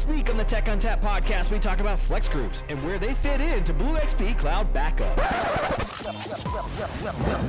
This 0.00 0.08
week 0.08 0.30
on 0.30 0.38
the 0.38 0.44
Tech 0.44 0.64
ONTAP 0.64 1.02
podcast, 1.02 1.50
we 1.50 1.58
talk 1.58 1.80
about 1.80 2.00
flex 2.00 2.26
groups 2.26 2.62
and 2.70 2.82
where 2.82 2.98
they 2.98 3.12
fit 3.12 3.38
into 3.38 3.74
Blue 3.74 3.96
XP 3.96 4.38
Cloud 4.38 4.72
Backup. 4.72 5.14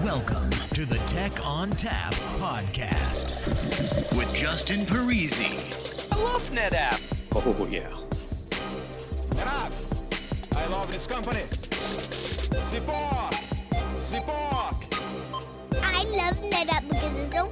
Welcome 0.03 0.49
to 0.71 0.85
the 0.85 0.97
Tech 1.07 1.31
ONTAP 1.31 2.11
podcast 2.41 4.17
with 4.17 4.35
Justin 4.35 4.81
Parisi. 4.81 6.11
I 6.11 6.21
love 6.21 6.41
NetApp. 6.49 7.23
Oh, 7.35 7.67
yeah. 7.71 7.89
NetApp. 9.39 10.57
I 10.57 10.67
love 10.67 10.91
this 10.91 11.07
company. 11.07 11.39
Support. 12.69 13.33
Support. 14.03 14.75
I 15.81 16.03
love 16.03 16.35
NetApp 16.51 16.83
because 16.89 17.15
it's 17.15 17.33
so 17.33 17.47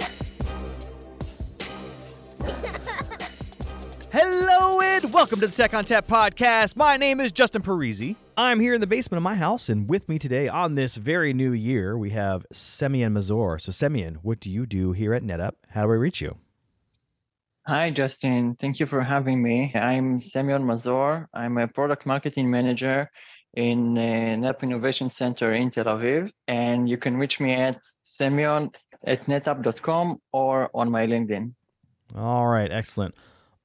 funny. 0.00 0.16
Hello 4.12 4.80
and 4.80 5.12
welcome 5.12 5.38
to 5.38 5.46
the 5.46 5.52
Tech 5.54 5.70
ONTAP 5.70 6.08
podcast. 6.08 6.74
My 6.74 6.96
name 6.96 7.20
is 7.20 7.30
Justin 7.30 7.62
Parisi. 7.62 8.16
I'm 8.36 8.58
here 8.58 8.74
in 8.74 8.80
the 8.80 8.88
basement 8.88 9.18
of 9.18 9.22
my 9.22 9.36
house, 9.36 9.68
and 9.68 9.88
with 9.88 10.08
me 10.08 10.18
today 10.18 10.48
on 10.48 10.74
this 10.74 10.96
very 10.96 11.32
new 11.32 11.52
year, 11.52 11.96
we 11.96 12.10
have 12.10 12.44
Semyon 12.52 13.14
Mazor. 13.14 13.60
So, 13.60 13.70
Semyon, 13.70 14.16
what 14.22 14.40
do 14.40 14.50
you 14.50 14.66
do 14.66 14.90
here 14.90 15.14
at 15.14 15.22
NetApp? 15.22 15.52
How 15.68 15.84
do 15.84 15.92
I 15.92 15.94
reach 15.94 16.20
you? 16.20 16.38
Hi, 17.68 17.90
Justin. 17.90 18.56
Thank 18.56 18.80
you 18.80 18.86
for 18.86 19.00
having 19.00 19.40
me. 19.40 19.72
I'm 19.72 20.20
Semyon 20.20 20.64
Mazor. 20.64 21.26
I'm 21.32 21.56
a 21.56 21.68
product 21.68 22.04
marketing 22.04 22.50
manager 22.50 23.08
in 23.54 23.94
NetApp 23.94 24.62
Innovation 24.62 25.08
Center 25.08 25.52
in 25.52 25.70
Tel 25.70 25.84
Aviv. 25.84 26.32
And 26.48 26.88
you 26.88 26.96
can 26.96 27.16
reach 27.16 27.38
me 27.38 27.54
at 27.54 27.78
semyon 28.02 28.72
at 29.06 29.26
netapp.com 29.26 30.20
or 30.32 30.68
on 30.74 30.90
my 30.90 31.06
LinkedIn. 31.06 31.52
All 32.16 32.48
right, 32.48 32.70
excellent. 32.70 33.14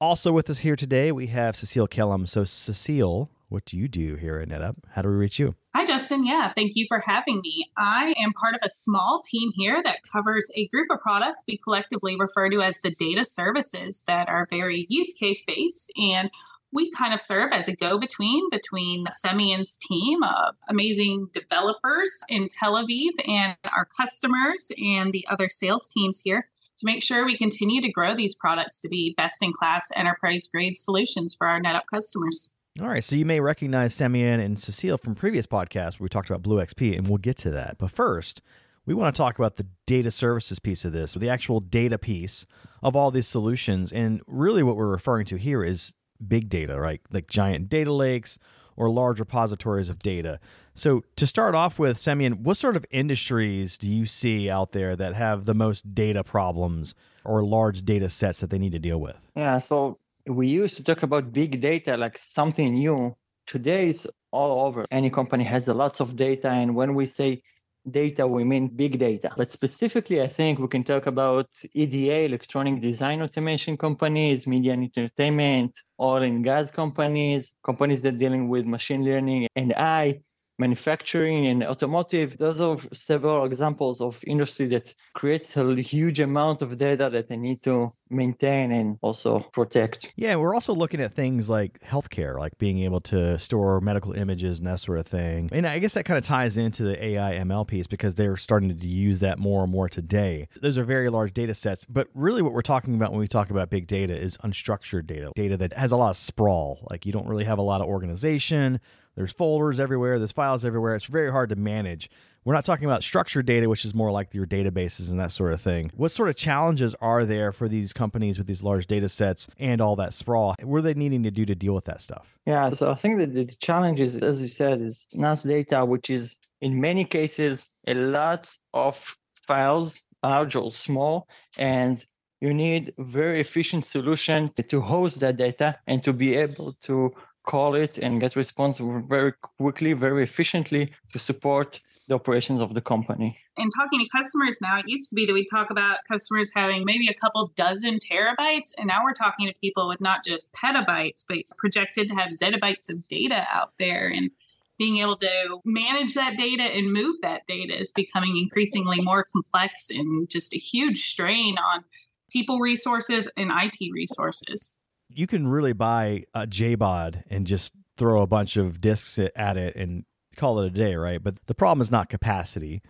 Also 0.00 0.30
with 0.32 0.50
us 0.50 0.58
here 0.58 0.76
today, 0.76 1.10
we 1.10 1.28
have 1.28 1.56
Cecile 1.56 1.86
Kellum. 1.86 2.26
So, 2.26 2.44
Cecile, 2.44 3.30
what 3.48 3.64
do 3.64 3.76
you 3.76 3.88
do 3.88 4.16
here 4.16 4.38
at 4.38 4.48
NetApp? 4.48 4.76
How 4.90 5.02
do 5.02 5.08
we 5.08 5.14
reach 5.14 5.38
you? 5.38 5.54
Hi, 5.74 5.86
Justin. 5.86 6.26
Yeah, 6.26 6.52
thank 6.54 6.72
you 6.74 6.84
for 6.88 7.00
having 7.00 7.40
me. 7.42 7.70
I 7.76 8.14
am 8.18 8.32
part 8.32 8.54
of 8.54 8.60
a 8.62 8.70
small 8.70 9.20
team 9.30 9.52
here 9.54 9.82
that 9.82 10.00
covers 10.10 10.50
a 10.56 10.68
group 10.68 10.88
of 10.90 11.00
products 11.00 11.44
we 11.46 11.58
collectively 11.58 12.16
refer 12.18 12.50
to 12.50 12.62
as 12.62 12.76
the 12.82 12.90
data 12.90 13.24
services 13.24 14.04
that 14.06 14.28
are 14.28 14.46
very 14.50 14.86
use 14.88 15.12
case 15.12 15.42
based. 15.46 15.92
And 15.96 16.30
we 16.72 16.90
kind 16.90 17.14
of 17.14 17.20
serve 17.20 17.52
as 17.52 17.68
a 17.68 17.76
go 17.76 17.98
between 17.98 18.50
between 18.50 19.06
Semyon's 19.24 19.78
team 19.88 20.22
of 20.22 20.56
amazing 20.68 21.28
developers 21.32 22.12
in 22.28 22.48
Tel 22.48 22.74
Aviv 22.74 23.10
and 23.26 23.56
our 23.64 23.86
customers 23.98 24.70
and 24.82 25.12
the 25.12 25.26
other 25.30 25.48
sales 25.48 25.88
teams 25.88 26.20
here 26.24 26.48
to 26.78 26.86
make 26.86 27.02
sure 27.02 27.24
we 27.24 27.36
continue 27.36 27.80
to 27.80 27.90
grow 27.90 28.14
these 28.14 28.34
products 28.34 28.80
to 28.82 28.88
be 28.88 29.14
best 29.16 29.42
in 29.42 29.52
class 29.52 29.86
enterprise 29.94 30.48
grade 30.52 30.76
solutions 30.76 31.34
for 31.36 31.46
our 31.46 31.60
NetApp 31.60 31.86
customers. 31.90 32.56
All 32.80 32.88
right, 32.88 33.02
so 33.02 33.16
you 33.16 33.24
may 33.24 33.40
recognize 33.40 33.94
Semyon 33.94 34.38
and 34.38 34.58
Cecile 34.58 34.98
from 34.98 35.14
previous 35.14 35.46
podcasts 35.46 35.98
where 35.98 36.04
we 36.04 36.08
talked 36.10 36.28
about 36.28 36.42
Blue 36.42 36.58
XP, 36.58 36.96
and 36.96 37.08
we'll 37.08 37.16
get 37.16 37.38
to 37.38 37.50
that. 37.52 37.76
But 37.78 37.90
first, 37.90 38.42
we 38.84 38.92
want 38.92 39.14
to 39.14 39.18
talk 39.18 39.38
about 39.38 39.56
the 39.56 39.66
data 39.86 40.10
services 40.10 40.58
piece 40.58 40.84
of 40.84 40.92
this, 40.92 41.14
the 41.14 41.30
actual 41.30 41.60
data 41.60 41.96
piece 41.96 42.46
of 42.82 42.94
all 42.94 43.10
these 43.10 43.26
solutions. 43.26 43.92
And 43.92 44.20
really, 44.26 44.62
what 44.62 44.76
we're 44.76 44.88
referring 44.88 45.24
to 45.26 45.36
here 45.36 45.64
is 45.64 45.94
big 46.26 46.50
data, 46.50 46.78
right? 46.78 47.00
Like 47.10 47.28
giant 47.28 47.70
data 47.70 47.92
lakes 47.92 48.38
or 48.76 48.90
large 48.90 49.20
repositories 49.20 49.88
of 49.88 49.98
data. 50.00 50.38
So, 50.74 51.04
to 51.16 51.26
start 51.26 51.54
off 51.54 51.78
with, 51.78 51.96
Semyon, 51.96 52.42
what 52.42 52.56
sort 52.56 52.76
of 52.76 52.84
industries 52.90 53.78
do 53.78 53.88
you 53.88 54.04
see 54.06 54.50
out 54.50 54.72
there 54.72 54.94
that 54.96 55.14
have 55.14 55.44
the 55.44 55.54
most 55.54 55.94
data 55.94 56.22
problems 56.22 56.94
or 57.24 57.42
large 57.42 57.84
data 57.84 58.08
sets 58.08 58.40
that 58.40 58.50
they 58.50 58.58
need 58.58 58.72
to 58.72 58.78
deal 58.78 59.00
with? 59.00 59.18
Yeah, 59.34 59.58
so 59.58 59.98
we 60.26 60.48
used 60.48 60.76
to 60.76 60.84
talk 60.84 61.02
about 61.02 61.32
big 61.32 61.60
data 61.60 61.96
like 61.96 62.18
something 62.18 62.74
new. 62.74 63.16
Today 63.46 63.88
it's 63.88 64.06
all 64.32 64.66
over. 64.66 64.84
Any 64.90 65.08
company 65.08 65.44
has 65.44 65.66
lots 65.68 66.00
of 66.00 66.16
data, 66.16 66.48
and 66.48 66.74
when 66.74 66.94
we 66.94 67.06
say 67.06 67.42
data, 67.90 68.26
we 68.26 68.44
mean 68.44 68.68
big 68.68 68.98
data. 68.98 69.30
But 69.36 69.52
specifically, 69.52 70.20
I 70.22 70.28
think 70.28 70.58
we 70.58 70.68
can 70.68 70.84
talk 70.84 71.06
about 71.06 71.48
EDA, 71.74 72.24
electronic 72.24 72.80
design 72.80 73.22
automation 73.22 73.76
companies, 73.76 74.46
media 74.46 74.72
and 74.72 74.84
entertainment, 74.84 75.72
oil 76.00 76.22
and 76.22 76.44
gas 76.44 76.70
companies, 76.70 77.52
companies 77.64 78.02
that 78.02 78.18
dealing 78.18 78.48
with 78.48 78.66
machine 78.66 79.04
learning 79.04 79.48
and 79.56 79.72
AI, 79.72 80.20
manufacturing 80.58 81.46
and 81.46 81.62
automotive. 81.64 82.38
Those 82.38 82.60
are 82.60 82.78
several 82.92 83.44
examples 83.44 84.00
of 84.00 84.18
industry 84.26 84.66
that 84.68 84.94
creates 85.14 85.56
a 85.56 85.74
huge 85.76 86.20
amount 86.20 86.62
of 86.62 86.78
data 86.78 87.10
that 87.12 87.28
they 87.28 87.36
need 87.36 87.62
to 87.64 87.92
maintain 88.10 88.72
and 88.72 88.98
also 89.02 89.40
protect. 89.52 90.12
Yeah, 90.16 90.36
we're 90.36 90.54
also 90.54 90.74
looking 90.74 91.00
at 91.00 91.12
things 91.14 91.48
like 91.48 91.80
healthcare, 91.80 92.38
like 92.38 92.56
being 92.58 92.78
able 92.80 93.00
to 93.02 93.38
store 93.38 93.80
medical 93.80 94.12
images 94.12 94.58
and 94.58 94.66
that 94.66 94.80
sort 94.80 94.98
of 94.98 95.06
thing. 95.06 95.48
And 95.52 95.66
I 95.66 95.78
guess 95.78 95.94
that 95.94 96.04
kind 96.04 96.18
of 96.18 96.24
ties 96.24 96.56
into 96.56 96.84
the 96.84 97.02
AI 97.04 97.34
ML 97.34 97.66
piece 97.66 97.86
because 97.86 98.14
they're 98.14 98.36
starting 98.36 98.76
to 98.76 98.86
use 98.86 99.20
that 99.20 99.38
more 99.38 99.62
and 99.62 99.72
more 99.72 99.88
today. 99.88 100.48
Those 100.60 100.78
are 100.78 100.84
very 100.84 101.10
large 101.10 101.32
data 101.32 101.54
sets, 101.54 101.84
but 101.88 102.08
really 102.14 102.42
what 102.42 102.52
we're 102.52 102.62
talking 102.62 102.94
about 102.94 103.10
when 103.10 103.20
we 103.20 103.28
talk 103.28 103.50
about 103.50 103.70
big 103.70 103.86
data 103.86 104.14
is 104.14 104.36
unstructured 104.38 105.06
data, 105.06 105.32
data 105.34 105.56
that 105.56 105.72
has 105.72 105.92
a 105.92 105.96
lot 105.96 106.10
of 106.10 106.16
sprawl. 106.16 106.86
Like 106.90 107.06
you 107.06 107.12
don't 107.12 107.26
really 107.26 107.44
have 107.44 107.58
a 107.58 107.62
lot 107.62 107.80
of 107.80 107.88
organization. 107.88 108.80
There's 109.14 109.32
folders 109.32 109.80
everywhere, 109.80 110.18
there's 110.18 110.32
files 110.32 110.64
everywhere. 110.64 110.94
It's 110.94 111.06
very 111.06 111.30
hard 111.30 111.48
to 111.48 111.56
manage. 111.56 112.10
We're 112.46 112.54
not 112.54 112.64
talking 112.64 112.86
about 112.86 113.02
structured 113.02 113.44
data, 113.44 113.68
which 113.68 113.84
is 113.84 113.92
more 113.92 114.12
like 114.12 114.32
your 114.32 114.46
databases 114.46 115.10
and 115.10 115.18
that 115.18 115.32
sort 115.32 115.52
of 115.52 115.60
thing. 115.60 115.90
What 115.96 116.12
sort 116.12 116.28
of 116.28 116.36
challenges 116.36 116.94
are 117.00 117.24
there 117.24 117.50
for 117.50 117.68
these 117.68 117.92
companies 117.92 118.38
with 118.38 118.46
these 118.46 118.62
large 118.62 118.86
data 118.86 119.08
sets 119.08 119.48
and 119.58 119.80
all 119.80 119.96
that 119.96 120.14
sprawl? 120.14 120.54
What 120.62 120.78
are 120.78 120.82
they 120.82 120.94
needing 120.94 121.24
to 121.24 121.32
do 121.32 121.44
to 121.44 121.56
deal 121.56 121.74
with 121.74 121.86
that 121.86 122.00
stuff? 122.00 122.38
Yeah, 122.46 122.72
so 122.72 122.92
I 122.92 122.94
think 122.94 123.18
that 123.18 123.34
the 123.34 123.46
challenge 123.46 124.00
is, 124.00 124.14
as 124.18 124.40
you 124.40 124.46
said, 124.46 124.80
is 124.80 125.08
NAS 125.12 125.42
data, 125.42 125.84
which 125.84 126.08
is 126.08 126.38
in 126.60 126.80
many 126.80 127.04
cases 127.04 127.68
a 127.88 127.94
lot 127.94 128.48
of 128.72 129.16
files, 129.48 130.00
large 130.22 130.54
or 130.54 130.70
small, 130.70 131.26
and 131.58 132.06
you 132.40 132.54
need 132.54 132.94
very 132.96 133.40
efficient 133.40 133.84
solution 133.84 134.52
to 134.68 134.80
host 134.80 135.18
that 135.18 135.36
data 135.36 135.76
and 135.88 136.00
to 136.04 136.12
be 136.12 136.36
able 136.36 136.74
to 136.82 137.12
call 137.44 137.74
it 137.74 137.98
and 137.98 138.20
get 138.20 138.36
response 138.36 138.78
very 138.78 139.32
quickly, 139.58 139.94
very 139.94 140.22
efficiently 140.22 140.92
to 141.08 141.18
support 141.18 141.80
the 142.08 142.14
operations 142.14 142.60
of 142.60 142.74
the 142.74 142.80
company. 142.80 143.38
And 143.56 143.70
talking 143.76 144.00
to 144.00 144.08
customers 144.08 144.60
now, 144.60 144.78
it 144.78 144.84
used 144.86 145.08
to 145.10 145.14
be 145.14 145.26
that 145.26 145.32
we 145.32 145.44
talk 145.46 145.70
about 145.70 145.98
customers 146.08 146.52
having 146.54 146.84
maybe 146.84 147.08
a 147.08 147.14
couple 147.14 147.52
dozen 147.56 147.98
terabytes, 147.98 148.72
and 148.78 148.86
now 148.86 149.02
we're 149.02 149.14
talking 149.14 149.48
to 149.48 149.54
people 149.60 149.88
with 149.88 150.00
not 150.00 150.24
just 150.24 150.52
petabytes, 150.52 151.24
but 151.28 151.38
projected 151.56 152.08
to 152.08 152.14
have 152.14 152.32
zettabytes 152.32 152.88
of 152.88 153.06
data 153.08 153.46
out 153.52 153.72
there. 153.78 154.08
And 154.08 154.30
being 154.78 154.98
able 154.98 155.16
to 155.16 155.60
manage 155.64 156.14
that 156.14 156.36
data 156.36 156.64
and 156.64 156.92
move 156.92 157.16
that 157.22 157.46
data 157.48 157.78
is 157.78 157.92
becoming 157.92 158.36
increasingly 158.36 159.00
more 159.00 159.24
complex 159.24 159.88
and 159.90 160.28
just 160.28 160.54
a 160.54 160.58
huge 160.58 161.02
strain 161.08 161.56
on 161.58 161.84
people 162.30 162.58
resources 162.58 163.28
and 163.36 163.50
IT 163.50 163.90
resources 163.92 164.76
you 165.08 165.26
can 165.26 165.46
really 165.46 165.72
buy 165.72 166.24
a 166.34 166.46
JBOD 166.46 167.22
and 167.30 167.46
just 167.46 167.72
throw 167.96 168.22
a 168.22 168.26
bunch 168.26 168.56
of 168.56 168.80
disks 168.80 169.18
at 169.18 169.56
it 169.56 169.76
and 169.76 170.04
call 170.36 170.60
it 170.60 170.66
a 170.66 170.70
day, 170.70 170.94
right? 170.94 171.22
But 171.22 171.34
the 171.46 171.54
problem 171.54 171.80
is 171.80 171.90
not 171.90 172.08
capacity. 172.08 172.82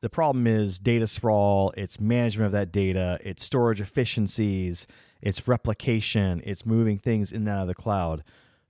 The 0.00 0.10
problem 0.10 0.46
is 0.46 0.78
data 0.78 1.06
sprawl, 1.06 1.72
it's 1.76 2.00
management 2.00 2.46
of 2.46 2.52
that 2.52 2.72
data, 2.72 3.18
it's 3.22 3.44
storage 3.44 3.80
efficiencies, 3.80 4.88
it's 5.20 5.46
replication, 5.46 6.42
it's 6.44 6.66
moving 6.66 6.98
things 6.98 7.30
in 7.30 7.42
and 7.42 7.48
out 7.48 7.62
of 7.62 7.68
the 7.68 7.74
cloud. 7.74 8.24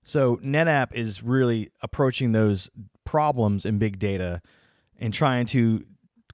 So 0.05 0.37
NetApp 0.37 0.95
is 0.95 1.23
really 1.23 1.71
approaching 1.81 2.33
those 2.33 2.71
problems 3.05 3.65
in 3.65 3.79
big 3.79 3.99
data 3.99 4.43
and 4.99 5.15
trying 5.15 5.47
to 5.47 5.85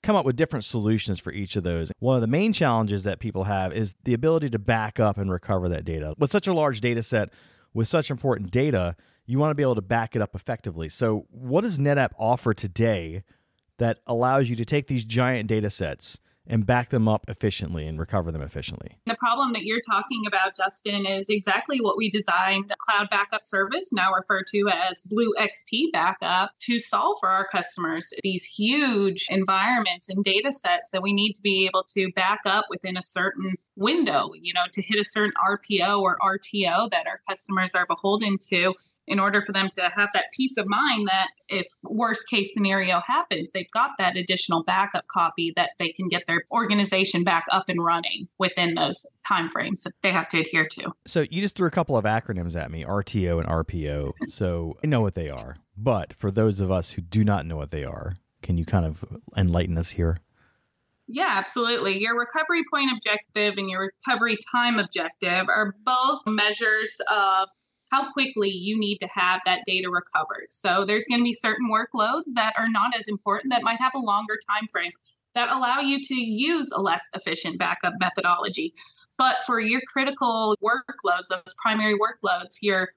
come 0.02 0.16
up 0.16 0.24
with 0.24 0.36
different 0.36 0.64
solutions 0.64 1.20
for 1.20 1.32
each 1.32 1.54
of 1.56 1.62
those. 1.62 1.92
One 2.00 2.16
of 2.16 2.20
the 2.20 2.26
main 2.26 2.52
challenges 2.52 3.04
that 3.04 3.20
people 3.20 3.44
have 3.44 3.72
is 3.72 3.94
the 4.04 4.14
ability 4.14 4.50
to 4.50 4.58
back 4.58 4.98
up 4.98 5.16
and 5.16 5.30
recover 5.30 5.68
that 5.68 5.84
data. 5.84 6.14
With 6.18 6.30
such 6.30 6.46
a 6.46 6.52
large 6.52 6.80
data 6.80 7.02
set, 7.02 7.30
with 7.72 7.88
such 7.88 8.10
important 8.10 8.50
data, 8.50 8.96
you 9.28 9.38
want 9.38 9.50
to 9.50 9.54
be 9.54 9.62
able 9.62 9.76
to 9.76 9.82
back 9.82 10.16
it 10.16 10.22
up 10.22 10.34
effectively. 10.34 10.88
So, 10.88 11.26
what 11.30 11.60
does 11.60 11.78
NetApp 11.78 12.10
offer 12.18 12.54
today 12.54 13.22
that 13.76 13.98
allows 14.06 14.50
you 14.50 14.56
to 14.56 14.64
take 14.64 14.88
these 14.88 15.04
giant 15.04 15.48
data 15.48 15.70
sets 15.70 16.18
and 16.48 16.64
back 16.64 16.88
them 16.88 17.06
up 17.06 17.26
efficiently 17.28 17.86
and 17.86 17.98
recover 17.98 18.32
them 18.32 18.40
efficiently. 18.40 18.96
The 19.06 19.16
problem 19.16 19.52
that 19.52 19.64
you're 19.64 19.82
talking 19.86 20.24
about, 20.26 20.56
Justin, 20.56 21.04
is 21.04 21.28
exactly 21.28 21.78
what 21.78 21.96
we 21.96 22.10
designed 22.10 22.72
Cloud 22.78 23.08
Backup 23.10 23.44
Service, 23.44 23.92
now 23.92 24.10
referred 24.12 24.46
to 24.52 24.68
as 24.68 25.02
Blue 25.02 25.34
XP 25.38 25.92
Backup, 25.92 26.52
to 26.60 26.78
solve 26.78 27.18
for 27.20 27.28
our 27.28 27.46
customers. 27.46 28.08
These 28.22 28.46
huge 28.46 29.26
environments 29.28 30.08
and 30.08 30.24
data 30.24 30.52
sets 30.52 30.88
that 30.90 31.02
we 31.02 31.12
need 31.12 31.34
to 31.34 31.42
be 31.42 31.66
able 31.66 31.84
to 31.94 32.10
back 32.12 32.40
up 32.46 32.64
within 32.70 32.96
a 32.96 33.02
certain 33.02 33.56
window, 33.76 34.30
you 34.40 34.54
know, 34.54 34.64
to 34.72 34.82
hit 34.82 34.98
a 34.98 35.04
certain 35.04 35.34
RPO 35.46 36.00
or 36.00 36.16
RTO 36.22 36.90
that 36.90 37.06
our 37.06 37.20
customers 37.28 37.74
are 37.74 37.86
beholden 37.86 38.38
to 38.48 38.74
in 39.08 39.18
order 39.18 39.42
for 39.42 39.52
them 39.52 39.68
to 39.72 39.82
have 39.88 40.10
that 40.14 40.26
peace 40.32 40.56
of 40.56 40.66
mind 40.68 41.06
that 41.08 41.28
if 41.48 41.66
worst 41.82 42.28
case 42.28 42.52
scenario 42.52 43.00
happens 43.06 43.50
they've 43.50 43.70
got 43.72 43.90
that 43.98 44.16
additional 44.16 44.62
backup 44.64 45.06
copy 45.08 45.52
that 45.56 45.70
they 45.78 45.90
can 45.90 46.08
get 46.08 46.24
their 46.26 46.44
organization 46.50 47.24
back 47.24 47.44
up 47.50 47.68
and 47.68 47.84
running 47.84 48.28
within 48.38 48.74
those 48.74 49.04
timeframes 49.28 49.82
that 49.82 49.92
they 50.02 50.12
have 50.12 50.28
to 50.28 50.38
adhere 50.40 50.66
to 50.66 50.92
So 51.06 51.24
you 51.30 51.40
just 51.40 51.56
threw 51.56 51.66
a 51.66 51.70
couple 51.70 51.96
of 51.96 52.04
acronyms 52.04 52.56
at 52.56 52.70
me, 52.70 52.84
RTO 52.84 53.40
and 53.40 53.48
RPO. 53.48 54.12
So 54.28 54.76
I 54.82 54.86
know 54.86 55.00
what 55.00 55.14
they 55.14 55.30
are. 55.30 55.56
But 55.76 56.12
for 56.12 56.30
those 56.30 56.60
of 56.60 56.70
us 56.70 56.92
who 56.92 57.02
do 57.02 57.24
not 57.24 57.46
know 57.46 57.56
what 57.56 57.70
they 57.70 57.84
are, 57.84 58.14
can 58.42 58.58
you 58.58 58.64
kind 58.64 58.84
of 58.84 59.04
enlighten 59.36 59.78
us 59.78 59.90
here? 59.90 60.18
Yeah, 61.06 61.30
absolutely. 61.30 61.98
Your 61.98 62.18
recovery 62.18 62.62
point 62.70 62.90
objective 62.94 63.56
and 63.56 63.70
your 63.70 63.90
recovery 64.06 64.36
time 64.52 64.78
objective 64.78 65.48
are 65.48 65.74
both 65.84 66.20
measures 66.26 67.00
of 67.10 67.48
how 67.90 68.12
quickly 68.12 68.50
you 68.50 68.78
need 68.78 68.98
to 68.98 69.08
have 69.14 69.40
that 69.46 69.60
data 69.66 69.90
recovered. 69.90 70.46
So 70.50 70.84
there's 70.84 71.06
going 71.06 71.20
to 71.20 71.24
be 71.24 71.32
certain 71.32 71.70
workloads 71.70 72.34
that 72.34 72.54
are 72.58 72.68
not 72.68 72.96
as 72.96 73.08
important 73.08 73.52
that 73.52 73.62
might 73.62 73.80
have 73.80 73.94
a 73.94 73.98
longer 73.98 74.38
time 74.48 74.68
frame 74.68 74.92
that 75.34 75.50
allow 75.50 75.80
you 75.80 76.00
to 76.02 76.14
use 76.14 76.70
a 76.72 76.80
less 76.80 77.08
efficient 77.14 77.58
backup 77.58 77.94
methodology. 78.00 78.74
But 79.16 79.36
for 79.44 79.60
your 79.60 79.80
critical 79.86 80.56
workloads, 80.64 81.28
those 81.28 81.54
primary 81.62 81.98
workloads, 81.98 82.58
your 82.62 82.90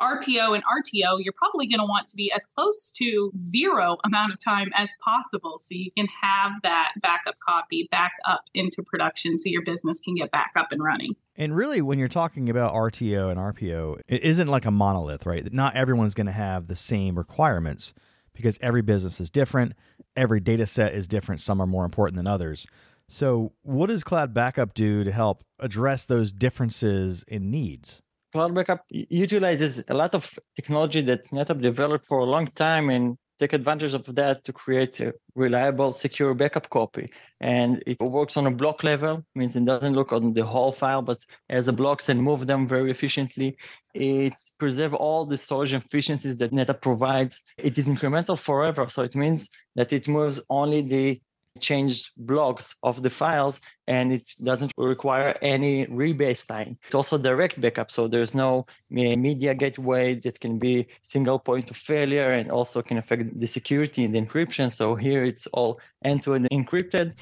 RPO 0.00 0.54
and 0.54 0.64
RTO, 0.64 1.18
you're 1.22 1.32
probably 1.36 1.66
going 1.66 1.78
to 1.78 1.86
want 1.86 2.08
to 2.08 2.16
be 2.16 2.32
as 2.32 2.44
close 2.44 2.90
to 2.98 3.32
zero 3.36 3.98
amount 4.04 4.32
of 4.32 4.40
time 4.40 4.70
as 4.74 4.90
possible 5.04 5.58
so 5.58 5.74
you 5.74 5.90
can 5.96 6.08
have 6.22 6.52
that 6.62 6.92
backup 7.00 7.36
copy 7.46 7.88
back 7.90 8.12
up 8.24 8.44
into 8.54 8.82
production 8.82 9.38
so 9.38 9.48
your 9.48 9.62
business 9.62 10.00
can 10.00 10.14
get 10.14 10.30
back 10.30 10.52
up 10.56 10.72
and 10.72 10.82
running. 10.82 11.14
And 11.36 11.56
really, 11.56 11.80
when 11.80 11.98
you're 11.98 12.08
talking 12.08 12.50
about 12.50 12.74
RTO 12.74 13.30
and 13.30 13.40
RPO, 13.40 14.00
it 14.06 14.22
isn't 14.22 14.48
like 14.48 14.66
a 14.66 14.70
monolith, 14.70 15.24
right? 15.24 15.50
Not 15.52 15.76
everyone's 15.76 16.14
going 16.14 16.26
to 16.26 16.32
have 16.32 16.68
the 16.68 16.76
same 16.76 17.16
requirements 17.16 17.94
because 18.34 18.58
every 18.60 18.82
business 18.82 19.20
is 19.20 19.30
different. 19.30 19.72
Every 20.14 20.40
data 20.40 20.66
set 20.66 20.92
is 20.92 21.08
different. 21.08 21.40
Some 21.40 21.60
are 21.60 21.66
more 21.66 21.84
important 21.84 22.16
than 22.16 22.26
others. 22.26 22.66
So, 23.08 23.52
what 23.62 23.86
does 23.86 24.04
Cloud 24.04 24.34
Backup 24.34 24.74
do 24.74 25.04
to 25.04 25.12
help 25.12 25.44
address 25.58 26.04
those 26.04 26.32
differences 26.32 27.24
in 27.28 27.50
needs? 27.50 28.02
Cloud 28.32 28.54
Backup 28.54 28.84
utilizes 28.90 29.84
a 29.88 29.94
lot 29.94 30.14
of 30.14 30.38
technology 30.56 31.02
that 31.02 31.28
NetApp 31.30 31.60
developed 31.60 32.06
for 32.06 32.20
a 32.20 32.24
long 32.24 32.46
time 32.48 32.88
and 32.88 33.18
take 33.42 33.52
advantage 33.52 33.94
of 33.94 34.04
that 34.14 34.44
to 34.44 34.52
create 34.52 35.00
a 35.00 35.12
reliable, 35.34 35.92
secure 35.92 36.32
backup 36.32 36.70
copy. 36.70 37.10
And 37.40 37.82
it 37.86 37.98
works 38.00 38.36
on 38.36 38.46
a 38.46 38.52
block 38.52 38.84
level, 38.84 39.24
means 39.34 39.56
it 39.56 39.64
doesn't 39.64 39.94
look 39.94 40.12
on 40.12 40.32
the 40.32 40.46
whole 40.46 40.70
file, 40.70 41.02
but 41.02 41.18
as 41.50 41.66
a 41.66 41.72
blocks 41.72 42.08
and 42.08 42.22
move 42.22 42.46
them 42.46 42.68
very 42.68 42.90
efficiently. 42.92 43.56
It 43.94 44.34
preserves 44.58 44.94
all 44.94 45.26
the 45.26 45.36
storage 45.36 45.74
efficiencies 45.74 46.38
that 46.38 46.52
NetApp 46.52 46.80
provides. 46.80 47.40
It 47.58 47.76
is 47.78 47.86
incremental 47.88 48.38
forever, 48.38 48.86
so 48.88 49.02
it 49.02 49.16
means 49.16 49.50
that 49.74 49.92
it 49.92 50.06
moves 50.06 50.40
only 50.48 50.82
the 50.82 51.20
changed 51.60 52.10
blocks 52.16 52.74
of 52.82 53.02
the 53.02 53.10
files 53.10 53.60
and 53.86 54.12
it 54.12 54.32
doesn't 54.42 54.72
require 54.76 55.36
any 55.42 55.86
rebase 55.86 56.46
time. 56.46 56.78
It's 56.86 56.94
also 56.94 57.18
direct 57.18 57.60
backup, 57.60 57.90
so 57.90 58.08
there's 58.08 58.34
no 58.34 58.66
media 58.90 59.54
gateway 59.54 60.14
that 60.20 60.40
can 60.40 60.58
be 60.58 60.86
single 61.02 61.38
point 61.38 61.70
of 61.70 61.76
failure 61.76 62.32
and 62.32 62.50
also 62.50 62.82
can 62.82 62.98
affect 62.98 63.38
the 63.38 63.46
security 63.46 64.04
and 64.04 64.14
the 64.14 64.20
encryption. 64.20 64.72
So 64.72 64.94
here 64.94 65.24
it's 65.24 65.46
all 65.48 65.80
end-to-end 66.04 66.48
encrypted. 66.50 67.14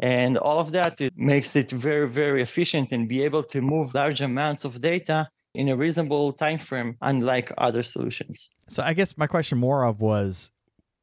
And 0.00 0.36
all 0.36 0.58
of 0.58 0.72
that 0.72 1.00
it 1.00 1.16
makes 1.16 1.56
it 1.56 1.70
very, 1.70 2.08
very 2.08 2.42
efficient 2.42 2.92
and 2.92 3.08
be 3.08 3.24
able 3.24 3.42
to 3.44 3.60
move 3.62 3.94
large 3.94 4.20
amounts 4.20 4.64
of 4.64 4.80
data 4.80 5.28
in 5.54 5.70
a 5.70 5.76
reasonable 5.76 6.34
time 6.34 6.58
frame, 6.58 6.96
unlike 7.00 7.50
other 7.56 7.82
solutions. 7.82 8.50
So, 8.68 8.82
I 8.82 8.92
guess 8.92 9.16
my 9.16 9.26
question 9.26 9.56
more 9.56 9.86
of 9.86 10.00
was 10.00 10.50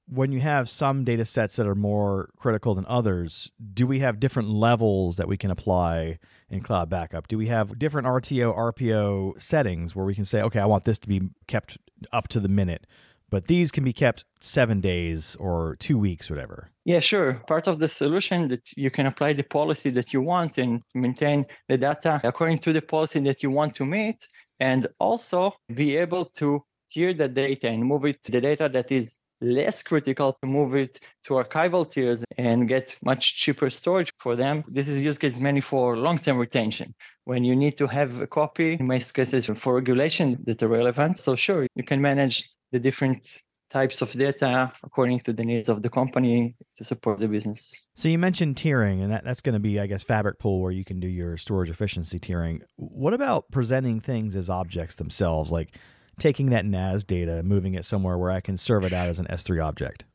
when 0.07 0.31
you 0.31 0.41
have 0.41 0.69
some 0.69 1.03
data 1.03 1.25
sets 1.25 1.55
that 1.55 1.67
are 1.67 1.75
more 1.75 2.29
critical 2.37 2.75
than 2.75 2.85
others, 2.87 3.51
do 3.73 3.87
we 3.87 3.99
have 3.99 4.19
different 4.19 4.49
levels 4.49 5.17
that 5.17 5.27
we 5.27 5.37
can 5.37 5.49
apply 5.49 6.19
in 6.49 6.61
cloud 6.61 6.89
backup? 6.89 7.27
Do 7.27 7.37
we 7.37 7.47
have 7.47 7.79
different 7.79 8.07
RTO, 8.07 8.55
RPO 8.55 9.39
settings 9.39 9.95
where 9.95 10.05
we 10.05 10.15
can 10.15 10.25
say, 10.25 10.41
okay, 10.41 10.59
I 10.59 10.65
want 10.65 10.83
this 10.83 10.99
to 10.99 11.07
be 11.07 11.21
kept 11.47 11.77
up 12.11 12.27
to 12.29 12.39
the 12.39 12.49
minute, 12.49 12.85
but 13.29 13.47
these 13.47 13.71
can 13.71 13.83
be 13.83 13.93
kept 13.93 14.25
seven 14.39 14.81
days 14.81 15.35
or 15.37 15.77
two 15.79 15.97
weeks, 15.97 16.29
whatever? 16.29 16.69
Yeah, 16.85 16.99
sure. 16.99 17.41
Part 17.47 17.67
of 17.67 17.79
the 17.79 17.87
solution 17.87 18.49
that 18.49 18.61
you 18.75 18.91
can 18.91 19.05
apply 19.05 19.33
the 19.33 19.43
policy 19.43 19.89
that 19.91 20.13
you 20.13 20.21
want 20.21 20.57
and 20.57 20.83
maintain 20.93 21.45
the 21.69 21.77
data 21.77 22.19
according 22.23 22.59
to 22.59 22.73
the 22.73 22.81
policy 22.81 23.19
that 23.21 23.41
you 23.41 23.49
want 23.49 23.73
to 23.75 23.85
meet, 23.85 24.27
and 24.59 24.87
also 24.99 25.53
be 25.73 25.95
able 25.97 26.25
to 26.25 26.63
tier 26.91 27.13
the 27.13 27.27
data 27.27 27.67
and 27.67 27.83
move 27.83 28.05
it 28.05 28.21
to 28.23 28.31
the 28.31 28.41
data 28.41 28.69
that 28.71 28.91
is 28.91 29.15
less 29.43 29.83
critical 29.83 30.37
to 30.41 30.47
move 30.47 30.73
it 30.75 30.99
to 31.23 31.33
archival 31.33 31.89
tiers 31.89 32.23
and 32.37 32.67
get 32.67 32.97
much 33.03 33.35
cheaper 33.35 33.69
storage 33.69 34.11
for 34.19 34.35
them. 34.35 34.63
This 34.67 34.87
is 34.87 35.03
use 35.03 35.17
case 35.17 35.39
mainly 35.39 35.61
for 35.61 35.97
long-term 35.97 36.37
retention. 36.37 36.95
When 37.25 37.43
you 37.43 37.55
need 37.55 37.77
to 37.77 37.87
have 37.87 38.21
a 38.21 38.27
copy, 38.27 38.73
in 38.79 38.87
most 38.87 39.13
cases 39.13 39.45
for 39.45 39.75
regulation 39.75 40.41
that 40.45 40.63
are 40.63 40.67
relevant. 40.67 41.19
So 41.19 41.35
sure, 41.35 41.67
you 41.75 41.83
can 41.83 42.01
manage 42.01 42.49
the 42.71 42.79
different 42.79 43.41
types 43.69 44.03
of 44.03 44.11
data 44.11 44.71
according 44.83 45.19
to 45.19 45.33
the 45.33 45.43
needs 45.43 45.67
of 45.67 45.81
the 45.81 45.89
company 45.89 46.55
to 46.77 46.85
support 46.85 47.19
the 47.19 47.27
business. 47.27 47.73
So 47.95 48.07
you 48.07 48.19
mentioned 48.19 48.55
tiering, 48.55 49.01
and 49.01 49.11
that, 49.11 49.23
that's 49.23 49.41
going 49.41 49.53
to 49.53 49.59
be, 49.59 49.79
I 49.79 49.87
guess, 49.87 50.03
Fabric 50.03 50.37
Pool 50.37 50.61
where 50.61 50.71
you 50.71 50.85
can 50.85 50.99
do 50.99 51.07
your 51.07 51.37
storage 51.37 51.71
efficiency 51.71 52.19
tiering. 52.19 52.61
What 52.75 53.13
about 53.13 53.49
presenting 53.51 53.99
things 53.99 54.35
as 54.35 54.49
objects 54.49 54.95
themselves? 54.95 55.51
Like 55.51 55.75
taking 56.19 56.49
that 56.51 56.65
NAS 56.65 57.03
data, 57.03 57.43
moving 57.43 57.73
it 57.73 57.85
somewhere 57.85 58.17
where 58.17 58.31
I 58.31 58.41
can 58.41 58.57
serve 58.57 58.83
it 58.83 58.93
out 58.93 59.09
as 59.09 59.19
an 59.19 59.27
S3 59.27 59.63
object? 59.63 60.05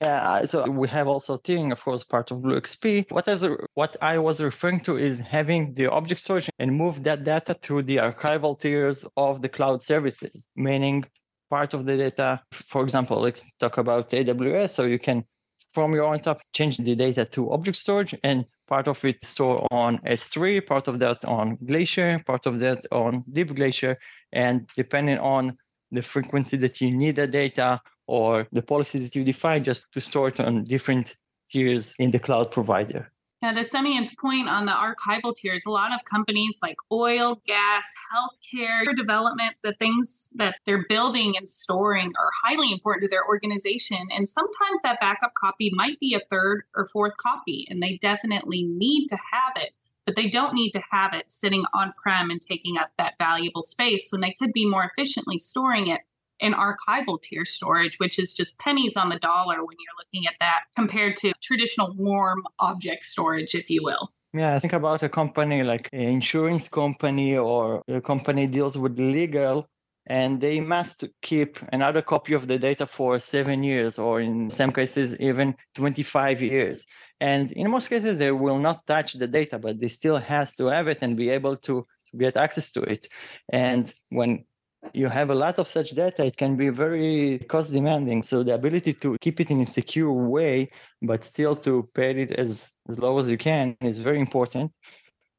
Yeah, 0.00 0.46
so 0.46 0.70
we 0.70 0.88
have 0.88 1.08
also 1.08 1.36
tiering, 1.36 1.72
of 1.72 1.84
course, 1.84 2.04
part 2.04 2.30
of 2.30 2.38
BlueXP. 2.38 3.10
What, 3.10 3.28
is, 3.28 3.46
what 3.74 3.98
I 4.00 4.16
was 4.16 4.40
referring 4.40 4.80
to 4.80 4.96
is 4.96 5.20
having 5.20 5.74
the 5.74 5.90
object 5.90 6.22
storage 6.22 6.48
and 6.58 6.74
move 6.74 7.02
that 7.02 7.24
data 7.24 7.54
to 7.62 7.82
the 7.82 7.96
archival 7.96 8.58
tiers 8.58 9.04
of 9.18 9.42
the 9.42 9.48
cloud 9.50 9.82
services, 9.82 10.48
meaning 10.56 11.04
part 11.50 11.74
of 11.74 11.84
the 11.84 11.98
data, 11.98 12.40
for 12.50 12.82
example, 12.82 13.20
let's 13.20 13.54
talk 13.56 13.76
about 13.76 14.08
AWS. 14.08 14.70
So 14.70 14.84
you 14.84 14.98
can, 14.98 15.22
from 15.72 15.94
your 15.94 16.04
own 16.04 16.20
top, 16.20 16.40
change 16.52 16.78
the 16.78 16.94
data 16.94 17.24
to 17.24 17.52
object 17.52 17.76
storage 17.76 18.14
and 18.24 18.44
part 18.66 18.88
of 18.88 19.04
it 19.04 19.24
store 19.24 19.66
on 19.70 19.98
S3, 19.98 20.66
part 20.66 20.88
of 20.88 20.98
that 21.00 21.24
on 21.24 21.56
Glacier, 21.64 22.22
part 22.26 22.46
of 22.46 22.58
that 22.60 22.86
on 22.92 23.24
Deep 23.32 23.54
Glacier, 23.54 23.98
and 24.32 24.66
depending 24.76 25.18
on 25.18 25.56
the 25.90 26.02
frequency 26.02 26.56
that 26.56 26.80
you 26.80 26.90
need 26.90 27.16
the 27.16 27.26
data 27.26 27.80
or 28.06 28.46
the 28.52 28.62
policy 28.62 28.98
that 29.00 29.14
you 29.14 29.24
define, 29.24 29.64
just 29.64 29.86
to 29.92 30.00
store 30.00 30.28
it 30.28 30.40
on 30.40 30.64
different 30.64 31.16
tiers 31.48 31.94
in 31.98 32.10
the 32.10 32.18
cloud 32.18 32.50
provider. 32.50 33.10
Now, 33.42 33.52
to 33.52 33.64
Semyon's 33.64 34.14
point 34.14 34.50
on 34.50 34.66
the 34.66 34.72
archival 34.72 35.34
tiers, 35.34 35.64
a 35.64 35.70
lot 35.70 35.94
of 35.94 36.04
companies 36.04 36.58
like 36.60 36.76
oil, 36.92 37.40
gas, 37.46 37.90
healthcare, 38.12 38.94
development, 38.94 39.54
the 39.62 39.72
things 39.72 40.30
that 40.34 40.56
they're 40.66 40.84
building 40.90 41.38
and 41.38 41.48
storing 41.48 42.12
are 42.18 42.30
highly 42.44 42.70
important 42.70 43.04
to 43.04 43.08
their 43.08 43.26
organization. 43.26 44.08
And 44.14 44.28
sometimes 44.28 44.82
that 44.82 45.00
backup 45.00 45.32
copy 45.34 45.70
might 45.72 45.98
be 46.00 46.14
a 46.14 46.20
third 46.30 46.64
or 46.76 46.86
fourth 46.86 47.16
copy, 47.16 47.66
and 47.70 47.82
they 47.82 47.98
definitely 48.02 48.64
need 48.64 49.08
to 49.08 49.16
have 49.16 49.52
it 49.56 49.72
but 50.06 50.16
they 50.16 50.28
don't 50.28 50.54
need 50.54 50.72
to 50.72 50.82
have 50.90 51.14
it 51.14 51.30
sitting 51.30 51.64
on 51.72 51.92
prem 52.02 52.30
and 52.30 52.40
taking 52.40 52.76
up 52.76 52.90
that 52.98 53.14
valuable 53.18 53.62
space 53.62 54.08
when 54.10 54.20
they 54.20 54.32
could 54.32 54.52
be 54.52 54.66
more 54.66 54.84
efficiently 54.84 55.38
storing 55.38 55.86
it 55.86 56.00
in 56.40 56.52
archival 56.52 57.20
tier 57.20 57.44
storage, 57.44 57.98
which 57.98 58.18
is 58.18 58.34
just 58.34 58.58
pennies 58.58 58.96
on 58.96 59.08
the 59.08 59.18
dollar 59.18 59.64
when 59.64 59.76
you're 59.80 59.98
looking 59.98 60.26
at 60.26 60.34
that 60.40 60.64
compared 60.76 61.16
to 61.16 61.32
traditional 61.42 61.94
warm 61.96 62.42
object 62.58 63.04
storage, 63.04 63.54
if 63.54 63.70
you 63.70 63.82
will. 63.82 64.10
Yeah, 64.32 64.54
I 64.54 64.58
think 64.60 64.72
about 64.72 65.02
a 65.02 65.08
company 65.08 65.62
like 65.62 65.88
an 65.92 66.00
insurance 66.00 66.68
company 66.68 67.36
or 67.36 67.82
a 67.88 68.00
company 68.00 68.46
deals 68.46 68.78
with 68.78 68.98
legal 68.98 69.66
and 70.06 70.40
they 70.40 70.60
must 70.60 71.04
keep 71.20 71.58
another 71.72 72.00
copy 72.00 72.34
of 72.34 72.46
the 72.46 72.58
data 72.58 72.86
for 72.86 73.18
seven 73.18 73.62
years 73.64 73.98
or 73.98 74.20
in 74.20 74.48
some 74.48 74.72
cases 74.72 75.18
even 75.20 75.56
25 75.74 76.42
years 76.42 76.86
and 77.20 77.52
in 77.52 77.70
most 77.70 77.88
cases, 77.88 78.18
they 78.18 78.32
will 78.32 78.58
not 78.58 78.86
touch 78.86 79.12
the 79.12 79.28
data, 79.28 79.58
but 79.58 79.78
they 79.78 79.88
still 79.88 80.16
has 80.16 80.54
to 80.56 80.66
have 80.66 80.88
it 80.88 80.98
and 81.02 81.16
be 81.16 81.28
able 81.28 81.56
to 81.58 81.86
get 82.16 82.36
access 82.36 82.72
to 82.72 82.82
it. 82.82 83.08
And 83.52 83.92
when 84.08 84.44
you 84.92 85.08
have 85.08 85.30
a 85.30 85.34
lot 85.34 85.58
of 85.58 85.68
such 85.68 85.90
data, 85.90 86.24
it 86.26 86.36
can 86.36 86.56
be 86.56 86.68
very 86.70 87.38
cost 87.48 87.72
demanding. 87.72 88.22
So 88.22 88.42
the 88.42 88.54
ability 88.54 88.94
to 88.94 89.16
keep 89.20 89.40
it 89.40 89.50
in 89.50 89.60
a 89.60 89.66
secure 89.66 90.12
way, 90.12 90.70
but 91.02 91.24
still 91.24 91.56
to 91.56 91.88
pay 91.94 92.12
it 92.22 92.32
as, 92.32 92.72
as 92.88 92.98
low 92.98 93.18
as 93.18 93.28
you 93.28 93.38
can 93.38 93.76
is 93.80 93.98
very 93.98 94.18
important. 94.18 94.72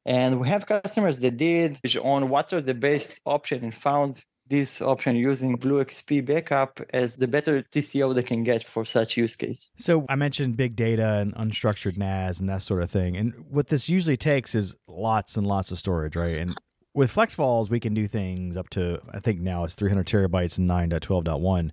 And 0.04 0.40
we 0.40 0.48
have 0.48 0.66
customers 0.66 1.20
that 1.20 1.36
did 1.36 1.78
on 2.02 2.28
what 2.28 2.52
are 2.52 2.60
the 2.60 2.74
best 2.74 3.20
option 3.24 3.62
and 3.64 3.74
found 3.74 4.22
this 4.48 4.82
option 4.82 5.14
using 5.16 5.56
BlueXP 5.56 6.26
backup 6.26 6.80
as 6.92 7.16
the 7.16 7.28
better 7.28 7.62
TCO 7.72 8.14
they 8.14 8.22
can 8.22 8.42
get 8.42 8.64
for 8.64 8.84
such 8.84 9.16
use 9.16 9.36
case. 9.36 9.70
So 9.78 10.04
I 10.08 10.16
mentioned 10.16 10.56
big 10.56 10.74
data 10.76 11.20
and 11.20 11.34
unstructured 11.36 11.96
NAS 11.96 12.40
and 12.40 12.48
that 12.48 12.62
sort 12.62 12.82
of 12.82 12.90
thing. 12.90 13.16
And 13.16 13.32
what 13.48 13.68
this 13.68 13.88
usually 13.88 14.16
takes 14.16 14.54
is 14.54 14.74
lots 14.88 15.36
and 15.36 15.46
lots 15.46 15.70
of 15.70 15.78
storage, 15.78 16.16
right? 16.16 16.36
And 16.36 16.56
with 16.94 17.14
FlexVols, 17.14 17.70
we 17.70 17.80
can 17.80 17.94
do 17.94 18.06
things 18.06 18.56
up 18.56 18.68
to, 18.70 19.00
I 19.12 19.20
think 19.20 19.40
now 19.40 19.64
it's 19.64 19.74
300 19.74 20.06
terabytes 20.06 20.58
and 20.58 20.68
9.12.1. 20.68 21.70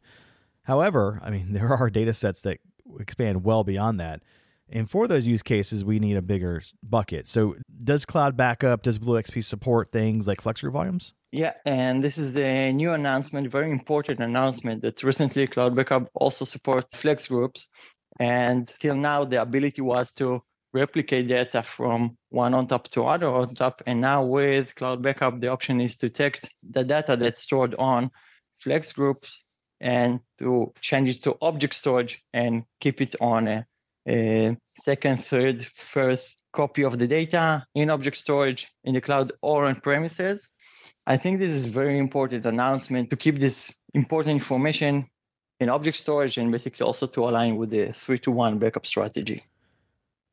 However, 0.64 1.20
I 1.24 1.30
mean, 1.30 1.54
there 1.54 1.74
are 1.74 1.90
data 1.90 2.14
sets 2.14 2.42
that 2.42 2.60
expand 3.00 3.44
well 3.44 3.64
beyond 3.64 4.00
that. 4.00 4.22
And 4.72 4.88
for 4.88 5.08
those 5.08 5.26
use 5.26 5.42
cases, 5.42 5.84
we 5.84 5.98
need 5.98 6.16
a 6.16 6.22
bigger 6.22 6.62
bucket. 6.84 7.28
So, 7.28 7.56
does 7.84 8.06
Cloud 8.06 8.38
Backup, 8.38 8.84
does 8.84 9.00
BlueXP 9.00 9.44
support 9.44 9.92
things 9.92 10.28
like 10.28 10.44
FlexGroup 10.44 10.74
volumes? 10.74 11.16
Yeah, 11.32 11.54
and 11.66 12.04
this 12.04 12.20
is 12.20 12.38
a 12.38 12.72
new 12.72 12.94
announcement, 12.94 13.52
very 13.52 13.72
important 13.72 14.20
announcement 14.20 14.84
that 14.84 15.02
recently 15.02 15.48
Cloud 15.48 15.76
Backup 15.76 16.10
also 16.14 16.46
supports 16.46 16.96
Flex 16.96 17.28
groups. 17.28 17.68
And 18.20 18.68
till 18.80 18.96
now, 18.96 19.26
the 19.26 19.42
ability 19.42 19.82
was 19.82 20.14
to 20.14 20.44
replicate 20.74 21.28
data 21.28 21.64
from 21.64 22.18
one 22.30 22.54
on 22.54 22.68
top 22.68 22.88
to 22.90 23.04
other 23.04 23.28
on 23.28 23.56
top. 23.56 23.82
And 23.86 24.02
now 24.02 24.24
with 24.24 24.76
Cloud 24.76 25.02
Backup, 25.02 25.40
the 25.40 25.48
option 25.48 25.82
is 25.82 25.98
to 25.98 26.10
take 26.10 26.40
the 26.70 26.84
data 26.84 27.16
that's 27.16 27.42
stored 27.42 27.76
on 27.76 28.12
Flex 28.60 28.94
groups 28.94 29.44
and 29.82 30.20
to 30.38 30.74
change 30.82 31.10
it 31.10 31.24
to 31.24 31.38
object 31.42 31.74
storage 31.74 32.22
and 32.34 32.64
keep 32.82 33.02
it 33.02 33.16
on 33.22 33.48
a, 33.48 33.66
a 34.08 34.58
second, 34.78 35.24
third, 35.24 35.66
first 35.66 36.44
copy 36.52 36.84
of 36.84 37.00
the 37.00 37.08
data 37.08 37.66
in 37.76 37.90
object 37.90 38.18
storage 38.18 38.68
in 38.84 38.94
the 38.94 39.02
cloud 39.02 39.32
or 39.42 39.66
on 39.66 39.76
premises. 39.76 40.48
I 41.08 41.18
think 41.18 41.40
this 41.40 41.52
is 41.52 41.66
very 41.66 41.98
important 41.98 42.46
announcement 42.46 43.10
to 43.10 43.16
keep 43.16 43.40
this 43.40 43.74
important 43.94 44.36
information 44.36 45.08
in 45.60 45.70
object 45.70 45.98
storage 45.98 46.38
and 46.38 46.52
basically 46.52 46.86
also 46.86 47.08
to 47.08 47.22
align 47.22 47.58
with 47.58 47.70
the 47.70 47.92
three 47.94 48.20
to 48.20 48.32
one 48.32 48.60
backup 48.60 48.86
strategy 48.86 49.42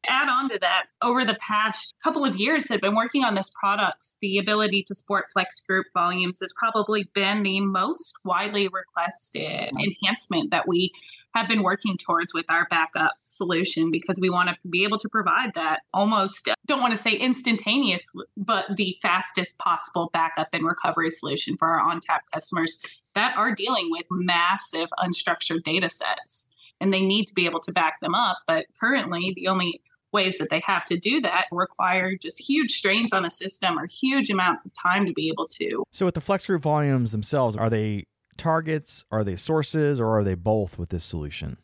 add 0.08 0.28
on 0.28 0.48
to 0.50 0.58
that, 0.60 0.86
over 1.02 1.24
the 1.24 1.38
past 1.40 1.94
couple 2.02 2.24
of 2.24 2.36
years 2.36 2.64
that 2.64 2.74
have 2.74 2.80
been 2.80 2.94
working 2.94 3.24
on 3.24 3.34
this 3.34 3.50
products, 3.58 4.16
the 4.20 4.38
ability 4.38 4.82
to 4.84 4.94
support 4.94 5.26
flex 5.32 5.60
group 5.60 5.86
volumes 5.94 6.38
has 6.40 6.52
probably 6.58 7.08
been 7.14 7.42
the 7.42 7.60
most 7.60 8.14
widely 8.24 8.68
requested 8.68 9.42
mm-hmm. 9.42 9.78
enhancement 9.78 10.50
that 10.50 10.66
we 10.66 10.92
have 11.36 11.48
been 11.48 11.62
working 11.62 11.98
towards 11.98 12.32
with 12.32 12.46
our 12.48 12.66
backup 12.70 13.12
solution 13.24 13.90
because 13.90 14.18
we 14.18 14.30
want 14.30 14.48
to 14.48 14.56
be 14.68 14.84
able 14.84 14.98
to 14.98 15.08
provide 15.08 15.52
that 15.54 15.80
almost 15.92 16.48
don't 16.66 16.80
want 16.80 16.92
to 16.92 16.96
say 16.96 17.12
instantaneous 17.12 18.02
but 18.38 18.64
the 18.74 18.96
fastest 19.02 19.58
possible 19.58 20.08
backup 20.14 20.48
and 20.54 20.64
recovery 20.64 21.10
solution 21.10 21.54
for 21.58 21.68
our 21.68 21.92
ONTAP 21.92 22.20
customers 22.32 22.80
that 23.14 23.36
are 23.36 23.54
dealing 23.54 23.88
with 23.90 24.06
massive 24.10 24.88
unstructured 24.98 25.62
data 25.62 25.90
sets. 25.90 26.48
And 26.80 26.92
they 26.92 27.00
need 27.00 27.24
to 27.26 27.34
be 27.34 27.46
able 27.46 27.60
to 27.60 27.72
back 27.72 28.00
them 28.00 28.14
up 28.14 28.38
but 28.46 28.66
currently 28.80 29.32
the 29.36 29.48
only 29.48 29.82
ways 30.12 30.38
that 30.38 30.50
they 30.50 30.60
have 30.60 30.84
to 30.86 30.98
do 30.98 31.20
that 31.20 31.46
require 31.52 32.16
just 32.16 32.40
huge 32.40 32.72
strains 32.72 33.12
on 33.12 33.24
a 33.24 33.30
system 33.30 33.78
or 33.78 33.86
huge 33.86 34.30
amounts 34.30 34.64
of 34.64 34.72
time 34.74 35.06
to 35.06 35.12
be 35.12 35.28
able 35.28 35.46
to. 35.48 35.84
So, 35.92 36.06
with 36.06 36.14
the 36.14 36.20
flex 36.20 36.46
group 36.46 36.62
volumes 36.62 37.12
themselves, 37.12 37.56
are 37.56 37.70
they 37.70 38.06
targets, 38.36 39.04
are 39.10 39.24
they 39.24 39.36
sources, 39.36 40.00
or 40.00 40.18
are 40.18 40.24
they 40.24 40.34
both 40.34 40.78
with 40.78 40.90
this 40.90 41.04
solution? 41.04 41.58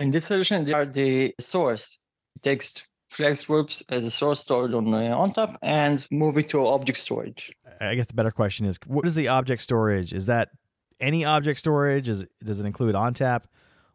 In 0.00 0.10
this 0.10 0.26
solution, 0.26 0.64
they 0.64 0.72
are 0.72 0.86
the 0.86 1.34
source. 1.40 1.98
It 2.36 2.42
takes 2.42 2.88
flex 3.10 3.44
groups 3.44 3.82
as 3.90 4.04
a 4.06 4.10
source 4.10 4.40
stored 4.40 4.74
on 4.74 4.92
uh, 4.92 4.98
ONTAP 5.16 5.56
and 5.62 6.06
move 6.10 6.38
it 6.38 6.48
to 6.48 6.66
object 6.66 6.98
storage. 6.98 7.52
I 7.80 7.94
guess 7.94 8.06
the 8.06 8.14
better 8.14 8.30
question 8.30 8.66
is 8.66 8.78
what 8.86 9.06
is 9.06 9.14
the 9.14 9.28
object 9.28 9.62
storage? 9.62 10.12
Is 10.14 10.26
that 10.26 10.48
any 10.98 11.24
object 11.24 11.58
storage? 11.58 12.08
Is 12.08 12.26
does 12.42 12.58
it 12.58 12.66
include 12.66 12.94
ONTAP? 12.94 13.42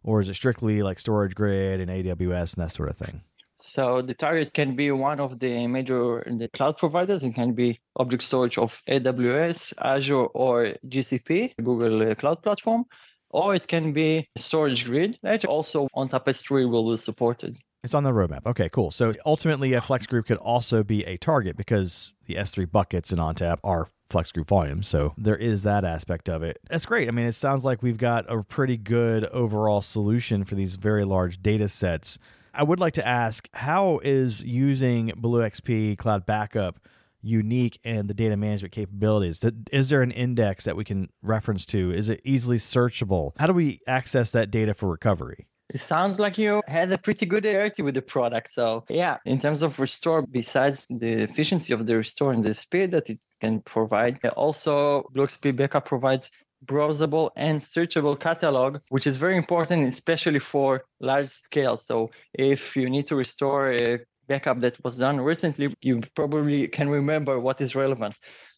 Or 0.03 0.21
is 0.21 0.29
it 0.29 0.35
strictly 0.35 0.83
like 0.83 0.99
storage 0.99 1.35
grid 1.35 1.81
and 1.81 1.91
AWS 1.91 2.53
and 2.53 2.63
that 2.63 2.71
sort 2.71 2.89
of 2.89 2.95
thing? 2.95 3.23
So 3.59 4.03
the 4.03 4.13
target 4.13 4.53
can 4.53 4.75
be 4.75 4.91
one 4.91 5.19
of 5.19 5.39
the 5.39 5.65
major 5.65 6.23
the 6.27 6.47
cloud 6.49 6.77
providers. 6.77 7.23
It 7.23 7.33
can 7.33 7.53
be 7.53 7.79
object 7.95 8.21
storage 8.21 8.59
of 8.59 8.79
AWS, 8.87 9.73
Azure, 9.83 10.27
or 10.27 10.75
GCP, 10.87 11.55
Google 11.63 12.11
uh, 12.11 12.13
Cloud 12.13 12.43
Platform, 12.43 12.85
or 13.31 13.55
it 13.55 13.67
can 13.67 13.93
be 13.93 14.27
StorageGRID. 14.37 15.17
That 15.23 15.43
also 15.45 15.87
ONTAP 15.95 16.25
S3 16.25 16.69
will 16.69 16.91
be 16.91 16.97
supported. 16.97 17.57
It's 17.83 17.95
on 17.95 18.03
the 18.03 18.11
roadmap. 18.11 18.45
Okay, 18.45 18.69
cool. 18.69 18.91
So 18.91 19.11
ultimately, 19.25 19.73
a 19.73 19.81
Flex 19.81 20.05
group 20.05 20.27
could 20.27 20.37
also 20.37 20.83
be 20.83 21.03
a 21.05 21.17
target 21.17 21.57
because 21.57 22.13
the 22.27 22.35
S3 22.35 22.71
buckets 22.71 23.11
in 23.11 23.17
ONTAP 23.17 23.57
are 23.63 23.89
Flex 24.11 24.31
group 24.31 24.49
volumes. 24.49 24.87
So 24.87 25.15
there 25.17 25.35
is 25.35 25.63
that 25.63 25.83
aspect 25.83 26.29
of 26.29 26.43
it. 26.43 26.59
That's 26.69 26.85
great. 26.85 27.07
I 27.07 27.11
mean, 27.11 27.25
it 27.25 27.33
sounds 27.33 27.65
like 27.65 27.81
we've 27.81 27.97
got 27.97 28.31
a 28.31 28.43
pretty 28.43 28.77
good 28.77 29.25
overall 29.25 29.81
solution 29.81 30.43
for 30.43 30.53
these 30.53 30.75
very 30.75 31.05
large 31.05 31.41
data 31.41 31.67
sets 31.67 32.19
I 32.57 32.63
would 32.63 32.79
like 32.79 32.93
to 32.93 33.07
ask 33.07 33.47
how 33.53 33.99
is 34.03 34.43
using 34.43 35.09
BlueXP 35.09 35.99
Cloud 35.99 36.25
Backup 36.25 36.79
unique 37.21 37.79
in 37.83 38.07
the 38.07 38.15
data 38.15 38.35
management 38.35 38.71
capabilities? 38.71 39.45
Is 39.71 39.89
there 39.89 40.01
an 40.01 40.09
index 40.09 40.63
that 40.63 40.75
we 40.75 40.83
can 40.83 41.09
reference 41.21 41.67
to? 41.67 41.91
Is 41.91 42.09
it 42.09 42.19
easily 42.23 42.57
searchable? 42.57 43.33
How 43.37 43.45
do 43.45 43.53
we 43.53 43.81
access 43.87 44.31
that 44.31 44.49
data 44.49 44.73
for 44.73 44.89
recovery? 44.89 45.45
It 45.69 45.81
sounds 45.81 46.17
like 46.17 46.39
you 46.39 46.63
had 46.67 46.91
a 46.91 46.97
pretty 46.97 47.27
good 47.27 47.45
hierarchy 47.45 47.83
with 47.83 47.93
the 47.93 48.01
product. 48.01 48.53
So, 48.53 48.85
yeah, 48.89 49.17
in 49.25 49.39
terms 49.39 49.61
of 49.61 49.77
restore, 49.79 50.23
besides 50.23 50.87
the 50.89 51.11
efficiency 51.23 51.73
of 51.73 51.85
the 51.85 51.97
restore 51.97 52.31
and 52.33 52.43
the 52.43 52.55
speed 52.55 52.89
that 52.91 53.07
it 53.07 53.19
can 53.39 53.61
provide, 53.61 54.19
also 54.35 55.03
BlueXP 55.13 55.55
Backup 55.57 55.85
provides 55.85 56.31
browsable 56.65 57.31
and 57.35 57.61
searchable 57.61 58.19
catalog, 58.19 58.79
which 58.89 59.07
is 59.07 59.17
very 59.17 59.37
important, 59.37 59.87
especially 59.87 60.39
for 60.39 60.83
large 60.99 61.29
scale. 61.29 61.77
So 61.77 62.11
if 62.33 62.75
you 62.75 62.89
need 62.89 63.07
to 63.07 63.15
restore 63.15 63.71
a 63.71 63.99
backup 64.27 64.59
that 64.61 64.83
was 64.83 64.97
done 64.97 65.21
recently, 65.21 65.75
you 65.81 66.01
probably 66.15 66.67
can 66.67 66.89
remember 66.89 67.39
what 67.39 67.61
is 67.61 67.75
relevant. 67.75 68.15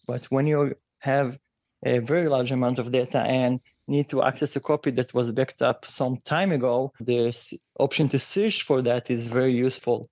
But 0.07 0.25
when 0.25 0.47
you 0.47 0.75
have 0.99 1.37
a 1.85 1.99
very 1.99 2.27
large 2.27 2.51
amount 2.51 2.79
of 2.79 2.91
data 2.91 3.19
and 3.19 3.59
need 3.87 4.09
to 4.09 4.23
access 4.23 4.55
a 4.55 4.59
copy 4.59 4.91
that 4.91 5.13
was 5.13 5.31
backed 5.31 5.61
up 5.61 5.85
some 5.85 6.17
time 6.17 6.51
ago, 6.51 6.91
the 6.99 7.33
option 7.79 8.09
to 8.09 8.19
search 8.19 8.63
for 8.63 8.81
that 8.81 9.09
is 9.09 9.27
very 9.27 9.53
useful 9.53 10.09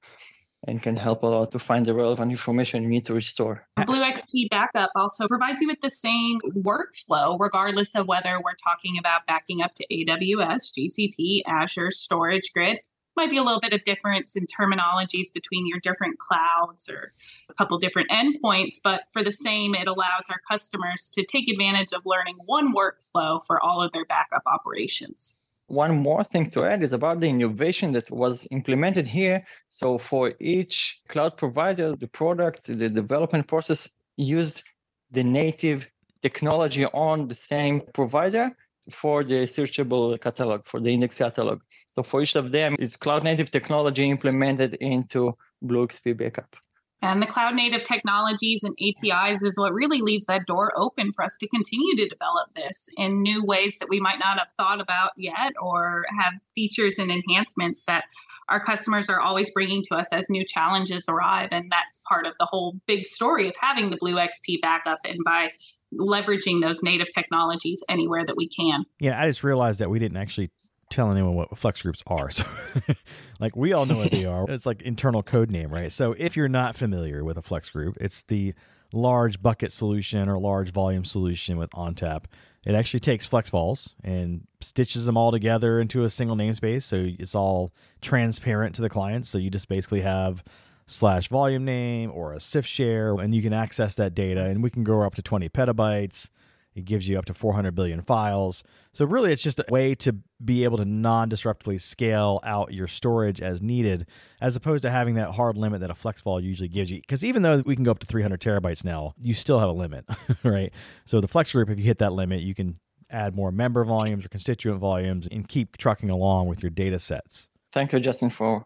and 0.67 0.83
can 0.83 0.97
help 0.97 1.23
a 1.23 1.25
lot 1.25 1.51
to 1.51 1.59
find 1.59 1.85
the 1.85 1.93
relevant 1.93 2.31
information 2.31 2.83
you 2.83 2.89
need 2.89 3.05
to 3.05 3.13
restore. 3.13 3.65
Blue 3.85 4.01
XP 4.01 4.49
Backup 4.49 4.91
also 4.95 5.27
provides 5.27 5.61
you 5.61 5.67
with 5.67 5.81
the 5.81 5.89
same 5.89 6.39
workflow, 6.57 7.39
regardless 7.39 7.95
of 7.95 8.07
whether 8.07 8.39
we're 8.43 8.55
talking 8.61 8.97
about 8.97 9.25
backing 9.25 9.61
up 9.61 9.73
to 9.75 9.87
AWS, 9.89 10.73
GCP, 10.77 11.41
Azure, 11.47 11.91
Storage 11.91 12.51
Grid. 12.53 12.79
Might 13.15 13.31
be 13.31 13.37
a 13.37 13.43
little 13.43 13.59
bit 13.59 13.73
of 13.73 13.83
difference 13.83 14.35
in 14.35 14.45
terminologies 14.45 15.33
between 15.33 15.65
your 15.65 15.79
different 15.79 16.19
clouds 16.19 16.87
or 16.87 17.13
a 17.49 17.53
couple 17.55 17.75
different 17.79 18.11
endpoints, 18.11 18.75
but 18.83 19.03
for 19.11 19.23
the 19.23 19.31
same, 19.31 19.73
it 19.73 19.87
allows 19.87 20.29
our 20.29 20.39
customers 20.47 21.09
to 21.15 21.25
take 21.25 21.49
advantage 21.49 21.93
of 21.93 22.03
learning 22.05 22.35
one 22.45 22.75
workflow 22.75 23.39
for 23.43 23.59
all 23.59 23.81
of 23.81 23.91
their 23.91 24.05
backup 24.05 24.43
operations 24.45 25.39
one 25.67 25.97
more 25.97 26.23
thing 26.23 26.49
to 26.51 26.65
add 26.65 26.83
is 26.83 26.93
about 26.93 27.19
the 27.19 27.27
innovation 27.27 27.91
that 27.93 28.09
was 28.09 28.47
implemented 28.51 29.07
here. 29.07 29.45
So 29.69 29.97
for 29.97 30.33
each 30.39 31.01
cloud 31.09 31.37
provider, 31.37 31.95
the 31.95 32.07
product, 32.07 32.65
the 32.65 32.89
development 32.89 33.47
process 33.47 33.89
used 34.15 34.63
the 35.11 35.23
native 35.23 35.89
technology 36.21 36.85
on 36.85 37.27
the 37.27 37.35
same 37.35 37.81
provider 37.93 38.51
for 38.91 39.23
the 39.23 39.45
searchable 39.45 40.19
catalog, 40.21 40.65
for 40.65 40.79
the 40.79 40.89
index 40.89 41.17
catalog. 41.17 41.61
So 41.91 42.03
for 42.03 42.21
each 42.21 42.35
of 42.35 42.51
them, 42.51 42.75
it's 42.79 42.95
cloud 42.95 43.23
native 43.23 43.51
technology 43.51 44.09
implemented 44.09 44.75
into 44.75 45.37
BlueXP 45.63 46.17
Backup. 46.17 46.55
And 47.01 47.21
the 47.21 47.27
cloud 47.27 47.55
native 47.55 47.83
technologies 47.83 48.63
and 48.63 48.75
APIs 48.81 49.43
is 49.43 49.57
what 49.57 49.73
really 49.73 50.01
leaves 50.01 50.25
that 50.25 50.47
door 50.47 50.73
open 50.75 51.11
for 51.13 51.23
us 51.23 51.37
to 51.37 51.47
continue 51.47 51.95
to 51.95 52.07
develop 52.07 52.53
this 52.55 52.89
in 52.97 53.21
new 53.21 53.43
ways 53.45 53.77
that 53.79 53.89
we 53.89 53.99
might 53.99 54.19
not 54.19 54.39
have 54.39 54.51
thought 54.57 54.81
about 54.81 55.11
yet 55.15 55.53
or 55.61 56.05
have 56.19 56.33
features 56.55 56.97
and 56.97 57.11
enhancements 57.11 57.83
that 57.85 58.05
our 58.49 58.59
customers 58.59 59.09
are 59.09 59.19
always 59.19 59.51
bringing 59.51 59.83
to 59.83 59.95
us 59.95 60.11
as 60.11 60.29
new 60.29 60.43
challenges 60.45 61.05
arrive. 61.07 61.49
And 61.51 61.71
that's 61.71 61.99
part 62.09 62.25
of 62.25 62.33
the 62.39 62.47
whole 62.49 62.79
big 62.87 63.05
story 63.05 63.47
of 63.47 63.55
having 63.59 63.89
the 63.89 63.97
BlueXP 63.97 64.61
backup 64.61 64.99
and 65.03 65.19
by 65.23 65.49
leveraging 65.93 66.61
those 66.61 66.81
native 66.81 67.07
technologies 67.13 67.83
anywhere 67.87 68.25
that 68.25 68.35
we 68.35 68.49
can. 68.49 68.85
Yeah, 68.99 69.21
I 69.21 69.27
just 69.27 69.43
realized 69.43 69.79
that 69.79 69.89
we 69.89 69.99
didn't 69.99 70.17
actually 70.17 70.51
tell 70.89 71.11
anyone 71.11 71.33
what 71.33 71.57
flex 71.57 71.81
groups 71.81 72.03
are. 72.07 72.29
So, 72.29 72.45
like, 73.39 73.55
we 73.55 73.73
all 73.73 73.85
know 73.85 73.97
what 73.97 74.11
they 74.11 74.25
are. 74.25 74.45
It's 74.57 74.65
like 74.65 74.81
internal 74.81 75.23
code 75.23 75.51
name, 75.51 75.69
right? 75.69 75.91
So, 75.91 76.15
if 76.17 76.35
you're 76.35 76.47
not 76.47 76.75
familiar 76.75 77.23
with 77.23 77.37
a 77.37 77.41
flex 77.41 77.69
group, 77.69 77.97
it's 77.99 78.21
the 78.23 78.53
large 78.93 79.41
bucket 79.41 79.71
solution 79.71 80.29
or 80.29 80.39
large 80.39 80.71
volume 80.71 81.03
solution 81.05 81.57
with 81.57 81.69
ONTAP. 81.71 82.25
It 82.65 82.75
actually 82.75 83.01
takes 83.01 83.27
FlexVols 83.27 83.93
and 84.03 84.47
stitches 84.61 85.05
them 85.05 85.17
all 85.17 85.31
together 85.31 85.79
into 85.79 86.03
a 86.03 86.09
single 86.09 86.35
namespace. 86.35 86.83
So, 86.83 87.07
it's 87.19 87.35
all 87.35 87.73
transparent 88.01 88.75
to 88.75 88.81
the 88.81 88.89
client. 88.89 89.25
So, 89.25 89.37
you 89.37 89.49
just 89.49 89.67
basically 89.67 90.01
have 90.01 90.43
slash 90.85 91.27
volume 91.27 91.65
name 91.65 92.11
or 92.11 92.33
a 92.33 92.37
CIFS 92.37 92.65
share, 92.65 93.13
and 93.15 93.35
you 93.35 93.41
can 93.41 93.53
access 93.53 93.95
that 93.95 94.15
data. 94.15 94.45
And 94.45 94.63
we 94.63 94.69
can 94.69 94.83
go 94.83 95.01
up 95.01 95.15
to 95.15 95.21
20 95.21 95.49
petabytes 95.49 96.29
It 96.77 96.85
gives 96.85 97.09
you 97.09 97.17
up 97.17 97.25
to 97.25 97.33
400 97.33 97.73
billion 97.73 98.03
files. 98.03 98.63
So, 98.93 99.03
really, 99.03 99.31
it's 99.31 99.41
just 99.41 99.57
a 99.57 99.65
way 99.67 99.95
to 99.95 100.15
be 100.45 100.63
able 100.63 100.77
to 100.77 100.85
non 100.85 101.27
disruptively 101.27 101.81
scale 101.81 102.39
out 102.43 102.71
your 102.71 102.87
storage 102.87 103.41
as 103.41 103.63
needed, 103.63 104.05
as 104.39 104.55
opposed 104.55 104.83
to 104.83 104.91
having 104.91 105.15
that 105.15 105.31
hard 105.31 105.57
limit 105.57 105.81
that 105.81 105.89
a 105.89 105.95
FlexVol 105.95 106.43
usually 106.43 106.69
gives 106.69 106.91
you. 106.91 107.01
Because 107.01 107.25
even 107.25 107.41
though 107.41 107.63
we 107.65 107.75
can 107.75 107.83
go 107.83 107.89
up 107.89 107.97
to 107.99 108.05
300 108.05 108.39
terabytes 108.39 108.85
now, 108.85 109.15
you 109.19 109.33
still 109.33 109.59
have 109.59 109.69
a 109.69 109.73
limit, 109.73 110.05
right? 110.43 110.71
So, 111.05 111.19
the 111.19 111.27
Flex 111.27 111.51
Group, 111.51 111.71
if 111.71 111.79
you 111.79 111.85
hit 111.85 111.97
that 111.97 112.13
limit, 112.13 112.41
you 112.41 112.53
can 112.53 112.77
add 113.09 113.35
more 113.35 113.51
member 113.51 113.83
volumes 113.83 114.23
or 114.23 114.29
constituent 114.29 114.79
volumes 114.79 115.27
and 115.31 115.47
keep 115.47 115.77
trucking 115.77 116.11
along 116.11 116.47
with 116.47 116.61
your 116.61 116.69
data 116.69 116.99
sets. 116.99 117.49
Thank 117.73 117.91
you, 117.91 117.99
Justin, 117.99 118.29
for 118.29 118.63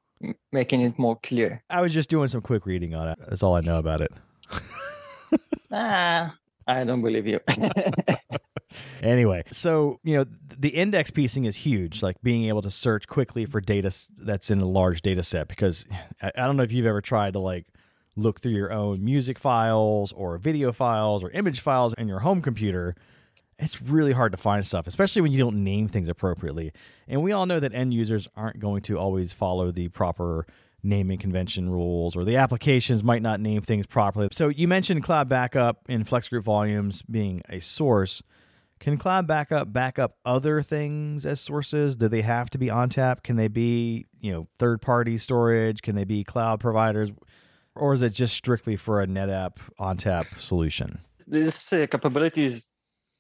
making 0.51 0.81
it 0.81 0.99
more 0.99 1.17
clear. 1.23 1.63
I 1.69 1.79
was 1.79 1.93
just 1.93 2.09
doing 2.09 2.27
some 2.27 2.41
quick 2.41 2.65
reading 2.65 2.93
on 2.93 3.07
it. 3.07 3.19
That's 3.25 3.41
all 3.41 3.55
I 3.55 3.61
know 3.61 3.79
about 3.79 4.01
it. 4.01 4.11
ah, 5.71 6.35
I 6.71 6.83
don't 6.83 7.01
believe 7.01 7.27
you. 7.27 7.39
anyway, 9.03 9.43
so, 9.51 9.99
you 10.03 10.17
know, 10.17 10.25
the 10.57 10.69
index 10.69 11.11
piecing 11.11 11.45
is 11.45 11.57
huge, 11.57 12.01
like 12.01 12.21
being 12.21 12.45
able 12.45 12.61
to 12.61 12.71
search 12.71 13.07
quickly 13.07 13.45
for 13.45 13.61
data 13.61 13.91
that's 14.17 14.49
in 14.49 14.61
a 14.61 14.65
large 14.65 15.01
data 15.01 15.23
set. 15.23 15.47
Because 15.47 15.85
I 16.21 16.31
don't 16.45 16.57
know 16.57 16.63
if 16.63 16.71
you've 16.71 16.85
ever 16.85 17.01
tried 17.01 17.33
to 17.33 17.39
like 17.39 17.65
look 18.15 18.39
through 18.39 18.53
your 18.53 18.71
own 18.71 19.03
music 19.03 19.39
files 19.39 20.11
or 20.11 20.37
video 20.37 20.71
files 20.71 21.23
or 21.23 21.29
image 21.31 21.59
files 21.59 21.93
in 21.95 22.07
your 22.07 22.19
home 22.19 22.41
computer. 22.41 22.95
It's 23.57 23.81
really 23.81 24.13
hard 24.13 24.31
to 24.31 24.37
find 24.37 24.65
stuff, 24.65 24.87
especially 24.87 25.21
when 25.21 25.31
you 25.31 25.37
don't 25.37 25.63
name 25.63 25.87
things 25.87 26.09
appropriately. 26.09 26.71
And 27.07 27.21
we 27.21 27.31
all 27.31 27.45
know 27.45 27.59
that 27.59 27.73
end 27.75 27.93
users 27.93 28.27
aren't 28.35 28.59
going 28.59 28.81
to 28.83 28.97
always 28.97 29.33
follow 29.33 29.71
the 29.71 29.89
proper 29.89 30.47
naming 30.83 31.17
convention 31.17 31.69
rules 31.69 32.15
or 32.15 32.25
the 32.25 32.37
applications 32.37 33.03
might 33.03 33.21
not 33.21 33.39
name 33.39 33.61
things 33.61 33.87
properly. 33.87 34.27
So 34.31 34.49
you 34.49 34.67
mentioned 34.67 35.03
cloud 35.03 35.29
backup 35.29 35.81
in 35.87 36.05
FlexGroup 36.05 36.43
volumes 36.43 37.03
being 37.03 37.41
a 37.49 37.59
source. 37.59 38.23
Can 38.79 38.97
cloud 38.97 39.27
backup 39.27 39.71
back 39.71 39.99
up 39.99 40.17
other 40.25 40.63
things 40.63 41.25
as 41.25 41.39
sources? 41.39 41.95
Do 41.95 42.07
they 42.07 42.23
have 42.23 42.49
to 42.49 42.57
be 42.57 42.67
ONTAP? 42.67 43.21
Can 43.21 43.35
they 43.35 43.47
be, 43.47 44.07
you 44.19 44.31
know, 44.31 44.47
third 44.57 44.81
party 44.81 45.19
storage? 45.19 45.83
Can 45.83 45.95
they 45.95 46.03
be 46.03 46.23
cloud 46.23 46.59
providers? 46.59 47.11
Or 47.75 47.93
is 47.93 48.01
it 48.01 48.13
just 48.13 48.33
strictly 48.33 48.75
for 48.75 49.01
a 49.01 49.07
NetApp 49.07 49.57
ONTAP 49.79 50.39
solution? 50.39 50.99
This 51.27 51.71
uh, 51.71 51.85
capability 51.89 52.45
is 52.45 52.67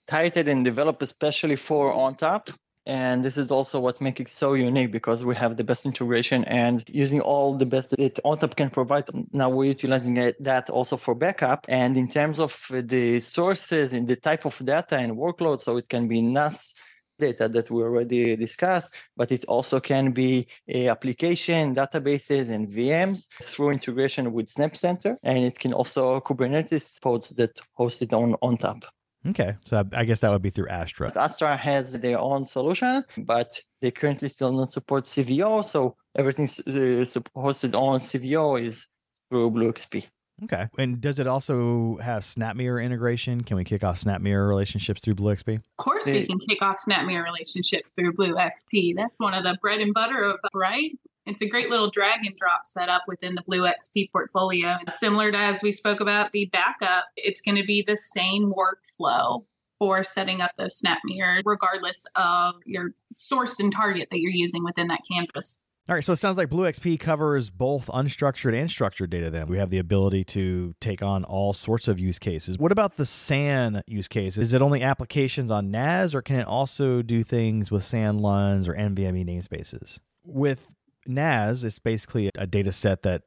tightened 0.07 0.49
and 0.49 0.65
developed 0.65 1.03
especially 1.03 1.55
for 1.55 1.93
ONTAP 1.93 2.53
and 2.85 3.23
this 3.23 3.37
is 3.37 3.51
also 3.51 3.79
what 3.79 4.01
makes 4.01 4.19
it 4.21 4.29
so 4.29 4.53
unique 4.53 4.91
because 4.91 5.23
we 5.23 5.35
have 5.35 5.55
the 5.55 5.63
best 5.63 5.85
integration 5.85 6.43
and 6.45 6.83
using 6.87 7.21
all 7.21 7.55
the 7.55 7.65
best 7.65 7.91
that 7.91 8.19
ONTAP 8.25 8.55
can 8.55 8.69
provide. 8.71 9.05
Now 9.31 9.49
we're 9.49 9.65
utilizing 9.65 10.15
that 10.39 10.69
also 10.69 10.97
for 10.97 11.13
backup. 11.13 11.65
And 11.69 11.95
in 11.95 12.07
terms 12.07 12.39
of 12.39 12.59
the 12.71 13.19
sources 13.19 13.93
and 13.93 14.07
the 14.07 14.15
type 14.15 14.45
of 14.45 14.57
data 14.65 14.97
and 14.97 15.15
workload, 15.15 15.61
so 15.61 15.77
it 15.77 15.89
can 15.89 16.07
be 16.07 16.21
NAS 16.21 16.75
data 17.19 17.47
that 17.49 17.69
we 17.69 17.83
already 17.83 18.35
discussed, 18.35 18.93
but 19.15 19.31
it 19.31 19.45
also 19.45 19.79
can 19.79 20.11
be 20.11 20.47
a 20.67 20.87
application, 20.87 21.75
databases, 21.75 22.49
and 22.49 22.67
VMs 22.67 23.27
through 23.43 23.69
integration 23.69 24.33
with 24.33 24.49
Snap 24.49 24.75
Center. 24.75 25.19
And 25.21 25.45
it 25.45 25.59
can 25.59 25.71
also 25.71 26.19
Kubernetes 26.21 26.99
pods 26.99 27.29
that 27.31 27.61
hosted 27.77 28.11
on 28.11 28.33
ONTAP. 28.41 28.83
Okay, 29.27 29.53
so 29.65 29.83
I 29.93 30.05
guess 30.05 30.19
that 30.21 30.31
would 30.31 30.41
be 30.41 30.49
through 30.49 30.69
Astra. 30.69 31.11
Astra 31.15 31.55
has 31.55 31.93
their 31.93 32.17
own 32.17 32.43
solution, 32.43 33.03
but 33.17 33.61
they 33.81 33.91
currently 33.91 34.29
still 34.29 34.51
don't 34.51 34.73
support 34.73 35.05
CVO. 35.05 35.63
So 35.63 35.95
everything 36.17 36.45
uh, 36.45 37.05
hosted 37.37 37.75
on 37.75 37.99
CVO 37.99 38.67
is 38.67 38.87
through 39.29 39.51
BlueXP. 39.51 40.07
Okay, 40.43 40.67
and 40.79 40.99
does 40.99 41.19
it 41.19 41.27
also 41.27 41.97
have 42.01 42.23
SnapMirror 42.23 42.83
integration? 42.83 43.43
Can 43.43 43.57
we 43.57 43.63
kick 43.63 43.83
off 43.83 43.99
SnapMirror 43.99 44.49
relationships 44.49 45.01
through 45.01 45.13
BlueXP? 45.15 45.57
Of 45.57 45.63
course, 45.77 46.07
we 46.07 46.25
can 46.25 46.39
kick 46.39 46.63
off 46.63 46.77
SnapMirror 46.87 47.23
relationships 47.23 47.91
through 47.91 48.13
BlueXP. 48.13 48.95
That's 48.95 49.19
one 49.19 49.35
of 49.35 49.43
the 49.43 49.55
bread 49.61 49.81
and 49.81 49.93
butter 49.93 50.23
of 50.23 50.39
right 50.55 50.97
it's 51.31 51.41
a 51.41 51.47
great 51.47 51.69
little 51.69 51.89
drag 51.89 52.25
and 52.25 52.35
drop 52.35 52.65
setup 52.65 53.03
within 53.07 53.35
the 53.35 53.41
Blue 53.41 53.63
XP 53.63 54.11
portfolio. 54.11 54.77
It's 54.81 54.99
similar 54.99 55.31
to 55.31 55.37
as 55.37 55.63
we 55.63 55.71
spoke 55.71 55.99
about 55.99 56.31
the 56.31 56.45
backup, 56.45 57.05
it's 57.15 57.41
going 57.41 57.55
to 57.55 57.63
be 57.63 57.81
the 57.81 57.97
same 57.97 58.51
workflow 58.51 59.45
for 59.79 60.03
setting 60.03 60.41
up 60.41 60.51
those 60.57 60.77
snap 60.77 60.99
mirrors, 61.05 61.41
regardless 61.45 62.05
of 62.15 62.55
your 62.65 62.91
source 63.15 63.59
and 63.59 63.73
target 63.73 64.09
that 64.11 64.19
you're 64.19 64.31
using 64.31 64.63
within 64.63 64.87
that 64.89 64.99
canvas. 65.11 65.65
All 65.89 65.95
right, 65.95 66.03
so 66.03 66.13
it 66.13 66.17
sounds 66.17 66.37
like 66.37 66.49
Blue 66.49 66.65
XP 66.65 66.99
covers 66.99 67.49
both 67.49 67.87
unstructured 67.87 68.55
and 68.55 68.69
structured 68.69 69.09
data 69.09 69.31
then. 69.31 69.47
We 69.47 69.57
have 69.57 69.71
the 69.71 69.79
ability 69.79 70.23
to 70.25 70.75
take 70.79 71.01
on 71.01 71.23
all 71.23 71.53
sorts 71.53 71.87
of 71.87 71.99
use 71.99 72.19
cases. 72.19 72.59
What 72.59 72.71
about 72.71 72.97
the 72.97 73.05
SAN 73.05 73.81
use 73.87 74.07
case? 74.07 74.37
Is 74.37 74.53
it 74.53 74.61
only 74.61 74.83
applications 74.83 75.51
on 75.51 75.71
NAS 75.71 76.13
or 76.13 76.21
can 76.21 76.41
it 76.41 76.47
also 76.47 77.01
do 77.01 77.23
things 77.23 77.71
with 77.71 77.83
SAN 77.83 78.19
LUNs 78.19 78.67
or 78.67 78.75
NVMe 78.75 79.25
namespaces? 79.25 79.97
With 80.23 80.75
NAS 81.07 81.63
is 81.63 81.79
basically 81.79 82.29
a 82.35 82.47
data 82.47 82.71
set 82.71 83.03
that 83.03 83.23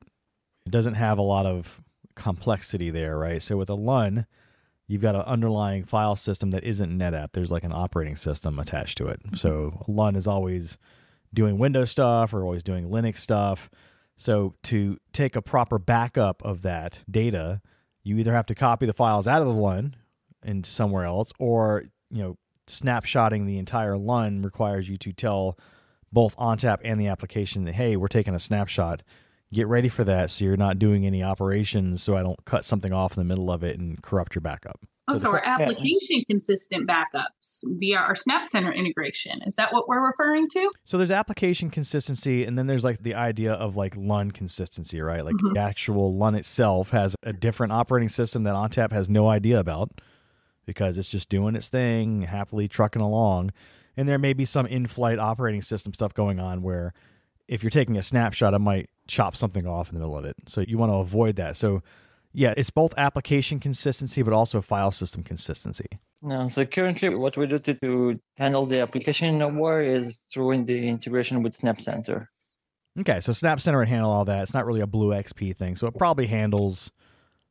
doesn't 0.68 0.94
have 0.94 1.18
a 1.18 1.22
lot 1.22 1.46
of 1.46 1.80
complexity 2.14 2.90
there, 2.90 3.18
right? 3.18 3.42
So 3.42 3.56
with 3.56 3.68
a 3.68 3.74
LUN, 3.74 4.26
you've 4.86 5.02
got 5.02 5.14
an 5.14 5.22
underlying 5.22 5.84
file 5.84 6.16
system 6.16 6.50
that 6.52 6.64
isn't 6.64 6.96
NetApp. 6.98 7.28
There's 7.32 7.50
like 7.50 7.64
an 7.64 7.72
operating 7.72 8.16
system 8.16 8.58
attached 8.58 8.98
to 8.98 9.08
it. 9.08 9.22
Mm-hmm. 9.22 9.36
So 9.36 9.84
a 9.86 9.90
LUN 9.90 10.16
is 10.16 10.26
always 10.26 10.78
doing 11.32 11.58
Windows 11.58 11.90
stuff 11.90 12.32
or 12.32 12.42
always 12.44 12.62
doing 12.62 12.88
Linux 12.88 13.18
stuff. 13.18 13.68
So 14.16 14.54
to 14.64 14.98
take 15.12 15.34
a 15.34 15.42
proper 15.42 15.78
backup 15.78 16.42
of 16.44 16.62
that 16.62 17.02
data, 17.10 17.60
you 18.04 18.18
either 18.18 18.32
have 18.32 18.46
to 18.46 18.54
copy 18.54 18.86
the 18.86 18.92
files 18.92 19.26
out 19.26 19.42
of 19.42 19.48
the 19.48 19.54
LUN 19.54 19.96
and 20.42 20.64
somewhere 20.64 21.04
else, 21.04 21.32
or 21.38 21.84
you 22.10 22.22
know, 22.22 22.36
snapshotting 22.68 23.46
the 23.46 23.58
entire 23.58 23.96
LUN 23.96 24.42
requires 24.42 24.88
you 24.88 24.96
to 24.98 25.12
tell 25.12 25.58
both 26.14 26.36
ONTAP 26.36 26.78
and 26.84 26.98
the 27.00 27.08
application 27.08 27.64
that, 27.64 27.74
hey, 27.74 27.96
we're 27.96 28.08
taking 28.08 28.34
a 28.34 28.38
snapshot. 28.38 29.02
Get 29.52 29.66
ready 29.66 29.88
for 29.88 30.04
that 30.04 30.30
so 30.30 30.44
you're 30.44 30.56
not 30.56 30.78
doing 30.78 31.04
any 31.06 31.22
operations 31.22 32.02
so 32.02 32.16
I 32.16 32.22
don't 32.22 32.42
cut 32.44 32.64
something 32.64 32.92
off 32.92 33.16
in 33.16 33.20
the 33.20 33.28
middle 33.28 33.50
of 33.50 33.62
it 33.62 33.78
and 33.78 34.02
corrupt 34.02 34.34
your 34.34 34.40
backup. 34.40 34.80
Oh, 35.06 35.14
so, 35.14 35.30
our 35.32 35.44
application 35.44 36.22
consistent 36.30 36.88
backups 36.88 37.62
via 37.78 37.98
our 37.98 38.16
Snap 38.16 38.46
Center 38.46 38.72
integration. 38.72 39.42
Is 39.44 39.54
that 39.56 39.70
what 39.70 39.86
we're 39.86 40.04
referring 40.06 40.48
to? 40.48 40.70
So 40.84 40.96
there's 40.96 41.10
application 41.10 41.68
consistency, 41.68 42.42
and 42.44 42.56
then 42.56 42.68
there's 42.68 42.84
like 42.84 43.02
the 43.02 43.14
idea 43.14 43.52
of 43.52 43.76
like 43.76 43.94
LUN 43.98 44.30
consistency, 44.30 45.02
right? 45.02 45.22
Like 45.22 45.34
mm-hmm. 45.34 45.52
the 45.52 45.60
actual 45.60 46.16
LUN 46.16 46.34
itself 46.34 46.90
has 46.90 47.14
a 47.22 47.34
different 47.34 47.74
operating 47.74 48.08
system 48.08 48.44
that 48.44 48.54
ONTAP 48.54 48.92
has 48.92 49.10
no 49.10 49.28
idea 49.28 49.60
about 49.60 49.90
because 50.64 50.96
it's 50.96 51.10
just 51.10 51.28
doing 51.28 51.54
its 51.54 51.68
thing, 51.68 52.22
happily 52.22 52.66
trucking 52.66 53.02
along 53.02 53.50
and 53.96 54.08
there 54.08 54.18
may 54.18 54.32
be 54.32 54.44
some 54.44 54.66
in-flight 54.66 55.18
operating 55.18 55.62
system 55.62 55.94
stuff 55.94 56.14
going 56.14 56.40
on 56.40 56.62
where 56.62 56.92
if 57.48 57.62
you're 57.62 57.70
taking 57.70 57.96
a 57.96 58.02
snapshot, 58.02 58.54
it 58.54 58.58
might 58.58 58.88
chop 59.06 59.36
something 59.36 59.66
off 59.66 59.90
in 59.90 59.94
the 59.94 60.00
middle 60.00 60.16
of 60.16 60.24
it. 60.24 60.36
So 60.46 60.62
you 60.62 60.78
want 60.78 60.90
to 60.90 60.96
avoid 60.96 61.36
that. 61.36 61.56
So 61.56 61.82
yeah, 62.32 62.54
it's 62.56 62.70
both 62.70 62.94
application 62.96 63.60
consistency 63.60 64.22
but 64.22 64.32
also 64.32 64.60
file 64.60 64.90
system 64.90 65.22
consistency. 65.22 65.86
No, 66.22 66.48
so 66.48 66.64
currently 66.64 67.10
what 67.10 67.36
we 67.36 67.46
do 67.46 67.58
to, 67.58 67.74
to 67.74 68.20
handle 68.36 68.66
the 68.66 68.80
application 68.80 69.38
nowhere 69.38 69.82
is 69.82 70.18
through 70.32 70.64
the 70.64 70.88
integration 70.88 71.42
with 71.42 71.54
Snap 71.54 71.80
Center. 71.80 72.30
Okay, 72.98 73.20
so 73.20 73.32
Snap 73.32 73.60
Center 73.60 73.78
would 73.78 73.88
handle 73.88 74.10
all 74.10 74.24
that. 74.24 74.42
It's 74.42 74.54
not 74.54 74.66
really 74.66 74.80
a 74.80 74.86
Blue 74.86 75.10
XP 75.10 75.56
thing, 75.56 75.76
so 75.76 75.86
it 75.86 75.94
probably 75.98 76.26
handles 76.26 76.90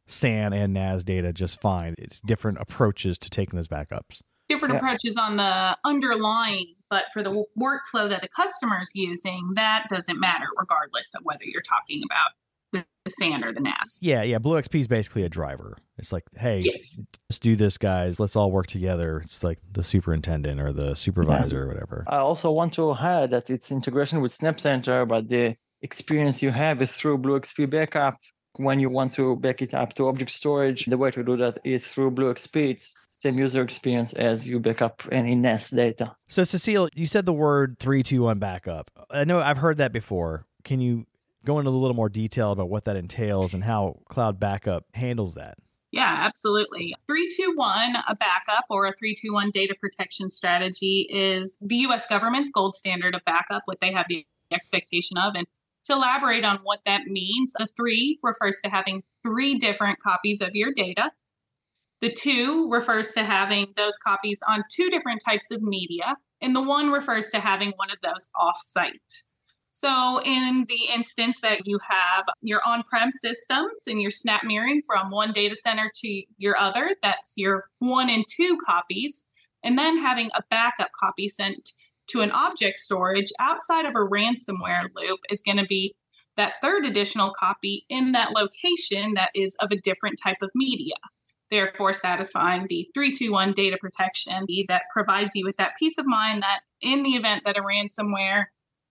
SAN 0.08 0.54
and 0.54 0.74
NAS 0.74 1.04
data 1.04 1.32
just 1.32 1.62
fine. 1.62 1.96
It's 1.98 2.20
different 2.22 2.58
approaches 2.60 3.20
to 3.20 3.30
taking 3.30 3.58
those 3.58 3.68
backups 3.68 4.22
different 4.50 4.74
yeah. 4.74 4.78
approaches 4.80 5.18
on 5.18 5.38
the 5.38 5.78
underlying 5.86 6.76
but 6.90 7.06
for 7.12 7.24
the 7.24 7.44
workflow 7.60 8.08
that 8.08 8.22
the 8.22 8.28
customer 8.28 8.80
is 8.82 8.92
using 8.94 9.54
that 9.56 9.86
doesn't 9.90 10.20
matter 10.20 10.46
regardless 10.58 11.14
of 11.16 11.22
whether 11.24 11.44
you're 11.44 11.62
talking 11.62 12.04
about 12.06 12.32
the, 12.74 12.86
the 13.06 13.12
SAN 13.12 13.44
or 13.44 13.54
the 13.54 13.62
NAS. 13.62 14.00
Yeah, 14.02 14.24
yeah. 14.24 14.40
Blue 14.40 14.60
XP 14.60 14.82
is 14.82 14.88
basically 14.88 15.24
a 15.24 15.30
driver. 15.30 15.78
It's 15.98 16.12
like, 16.12 16.24
hey, 16.36 16.60
yes. 16.60 17.02
let's 17.30 17.40
do 17.40 17.56
this, 17.56 17.78
guys. 17.78 18.20
Let's 18.20 18.36
all 18.36 18.52
work 18.52 18.68
together. 18.68 19.22
It's 19.24 19.44
like 19.44 19.60
the 19.72 19.84
superintendent 19.84 20.60
or 20.60 20.74
the 20.74 20.96
supervisor 20.96 21.58
yeah. 21.58 21.62
or 21.62 21.68
whatever. 21.68 22.04
I 22.08 22.18
also 22.18 22.52
want 22.52 22.74
to 22.74 22.96
add 22.96 23.32
that 23.32 23.50
it's 23.50 23.72
integration 23.72 24.22
with 24.22 24.34
Snap 24.34 24.60
Center, 24.60 25.06
but 25.06 25.30
the 25.30 25.56
experience 25.84 26.42
you 26.42 26.50
have 26.50 26.82
is 26.82 26.92
through 26.92 27.20
Blue 27.20 27.40
XP 27.40 27.70
Backup 27.70 28.18
when 28.58 28.80
you 28.80 28.90
want 28.90 29.14
to 29.14 29.36
back 29.36 29.62
it 29.62 29.74
up 29.74 29.94
to 29.96 30.08
object 30.08 30.32
storage, 30.32 30.86
the 30.86 30.98
way 30.98 31.12
to 31.12 31.24
do 31.24 31.38
that 31.38 31.60
is 31.64 31.86
through 31.86 32.12
BlueXP. 32.12 32.72
It's 32.72 32.96
same 33.10 33.38
user 33.38 33.62
experience 33.62 34.14
as 34.14 34.48
you 34.48 34.60
back 34.60 34.82
up 34.82 35.02
any 35.12 35.36
NAS 35.36 35.70
data. 35.70 36.16
So, 36.28 36.44
Cecile, 36.44 36.90
you 36.94 37.08
said 37.08 37.26
the 37.26 37.34
word 37.34 37.78
321 37.80 38.40
backup. 38.40 38.92
I 39.10 39.24
know 39.24 39.40
I've 39.40 39.58
heard 39.58 39.78
that 39.78 39.92
before. 39.92 40.46
Can 40.64 40.80
you 40.80 41.06
go 41.46 41.60
into 41.60 41.70
a 41.70 41.72
little 41.72 41.96
more 41.96 42.10
detail 42.10 42.52
about 42.52 42.70
what 42.70 42.84
that 42.86 42.96
entails 42.96 43.54
and 43.54 43.64
how 43.64 44.00
cloud 44.10 44.40
backup 44.40 44.86
handles 44.94 45.36
that? 45.36 45.58
Yeah, 45.92 46.10
absolutely. 46.10 46.96
321, 47.08 47.96
a 48.08 48.16
backup 48.16 48.66
or 48.70 48.88
a 48.88 48.94
321 48.94 49.52
data 49.52 49.76
protection 49.80 50.32
strategy 50.32 51.08
is 51.10 51.56
the 51.62 51.76
US 51.88 52.08
government's 52.08 52.50
gold 52.50 52.76
standard 52.76 53.14
of 53.14 53.24
backup, 53.26 53.62
what 53.66 53.80
they 53.80 53.92
have 53.92 54.08
the 54.10 54.26
expectation 54.52 55.18
of. 55.18 55.36
And 55.36 55.46
to 55.86 55.94
elaborate 55.94 56.46
on 56.46 56.60
what 56.64 56.80
that 56.86 57.06
means, 57.08 57.54
the 57.58 57.68
three 57.78 58.20
refers 58.24 58.60
to 58.64 58.70
having 58.70 59.04
three 59.24 59.56
different 59.56 60.00
copies 60.00 60.42
of 60.42 60.56
your 60.56 60.74
data. 60.74 61.12
The 62.02 62.12
two 62.12 62.70
refers 62.70 63.14
to 63.14 63.24
having 63.24 63.74
those 63.78 63.98
copies 63.98 64.42
on 64.48 64.64
two 64.70 64.90
different 64.90 65.22
types 65.24 65.52
of 65.52 65.62
media, 65.62 66.18
and 66.42 66.56
the 66.56 66.62
one 66.62 66.90
refers 66.90 67.30
to 67.30 67.40
having 67.40 67.72
one 67.78 67.90
of 67.92 67.98
those 68.04 68.30
offsite. 68.36 69.24
So, 69.76 70.22
in 70.24 70.66
the 70.70 70.94
instance 70.94 71.40
that 71.42 71.66
you 71.66 71.80
have 71.90 72.26
your 72.42 72.62
on 72.64 72.84
prem 72.84 73.10
systems 73.10 73.88
and 73.88 74.02
you're 74.02 74.12
snap 74.12 74.44
mirroring 74.44 74.84
from 74.86 75.10
one 75.10 75.34
data 75.34 75.56
center 75.56 75.90
to 76.02 76.24
your 76.38 76.58
other, 76.58 76.96
that's 77.02 77.34
your 77.38 77.66
one 77.80 78.10
and 78.10 78.24
two 78.30 78.60
copies, 78.68 79.26
and 79.64 79.78
then 79.78 79.98
having 79.98 80.30
a 80.36 80.44
backup 80.52 80.92
copy 81.00 81.28
sent 81.28 81.72
to 82.08 82.22
an 82.22 82.32
object 82.32 82.80
storage 82.80 83.32
outside 83.40 83.86
of 83.86 83.96
a 83.96 84.08
ransomware 84.08 84.88
loop 84.96 85.20
is 85.30 85.42
going 85.42 85.58
to 85.58 85.66
be 85.66 85.96
that 86.36 86.54
third 86.62 86.86
additional 86.86 87.32
copy 87.40 87.86
in 87.90 88.12
that 88.12 88.32
location 88.32 89.14
that 89.14 89.30
is 89.36 89.56
of 89.60 89.72
a 89.72 89.78
different 89.78 90.20
type 90.22 90.38
of 90.42 90.50
media 90.56 90.96
therefore 91.54 91.94
satisfying 91.94 92.66
the 92.68 92.90
321 92.96 93.54
data 93.54 93.78
protection 93.80 94.46
that 94.68 94.82
provides 94.92 95.36
you 95.36 95.46
with 95.46 95.56
that 95.58 95.74
peace 95.78 95.98
of 96.00 96.06
mind 96.08 96.42
that 96.42 96.62
in 96.82 97.04
the 97.04 97.12
event 97.12 97.44
that 97.46 97.58
a 97.58 97.62
ransomware 97.62 98.46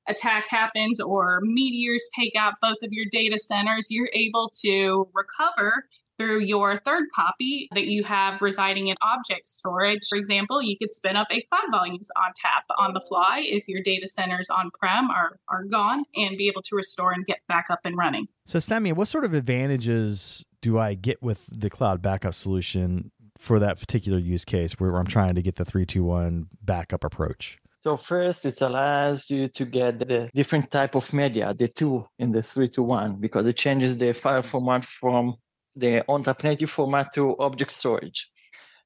attack 0.08 0.46
happens 0.48 1.00
or 1.00 1.40
meteors 1.42 2.08
take 2.16 2.34
out 2.36 2.54
both 2.62 2.78
of 2.82 2.92
your 2.92 3.06
data 3.10 3.38
centers, 3.38 3.88
you're 3.90 4.10
able 4.14 4.50
to 4.62 5.08
recover 5.12 5.86
through 6.18 6.40
your 6.40 6.80
third 6.84 7.04
copy 7.14 7.68
that 7.74 7.86
you 7.86 8.04
have 8.04 8.42
residing 8.42 8.88
in 8.88 8.96
object 9.02 9.48
storage. 9.48 10.06
For 10.08 10.18
example, 10.18 10.62
you 10.62 10.76
could 10.76 10.92
spin 10.92 11.16
up 11.16 11.28
a 11.30 11.42
cloud 11.42 11.70
volumes 11.70 12.10
ONTAP 12.16 12.74
on 12.78 12.94
the 12.94 13.00
fly 13.00 13.42
if 13.44 13.68
your 13.68 13.82
data 13.82 14.08
centers 14.08 14.50
on 14.50 14.70
prem 14.78 15.10
are, 15.10 15.38
are 15.48 15.64
gone 15.64 16.04
and 16.14 16.36
be 16.36 16.48
able 16.48 16.62
to 16.62 16.76
restore 16.76 17.12
and 17.12 17.26
get 17.26 17.38
back 17.48 17.66
up 17.70 17.80
and 17.84 17.96
running. 17.96 18.26
So, 18.46 18.58
Sammy, 18.58 18.92
what 18.92 19.08
sort 19.08 19.24
of 19.24 19.34
advantages 19.34 20.44
do 20.60 20.78
I 20.78 20.94
get 20.94 21.22
with 21.22 21.48
the 21.58 21.70
cloud 21.70 22.02
backup 22.02 22.34
solution 22.34 23.10
for 23.38 23.58
that 23.58 23.78
particular 23.80 24.18
use 24.18 24.44
case 24.44 24.74
where 24.78 24.96
I'm 24.96 25.06
trying 25.06 25.34
to 25.34 25.42
get 25.42 25.56
the 25.56 25.64
321 25.64 26.48
backup 26.62 27.04
approach? 27.04 27.58
So 27.78 27.96
first, 27.96 28.46
it 28.46 28.60
allows 28.60 29.28
you 29.28 29.48
to 29.48 29.64
get 29.64 29.98
the 29.98 30.30
different 30.36 30.70
type 30.70 30.94
of 30.94 31.12
media, 31.12 31.52
the 31.52 31.66
two 31.66 32.06
in 32.20 32.30
the 32.30 32.40
321, 32.40 33.16
because 33.16 33.44
it 33.44 33.56
changes 33.56 33.98
the 33.98 34.12
file 34.12 34.44
format 34.44 34.84
from 34.84 35.34
the 35.76 36.04
ONTAP 36.08 36.44
native 36.44 36.70
format 36.70 37.12
to 37.14 37.36
object 37.38 37.72
storage. 37.72 38.30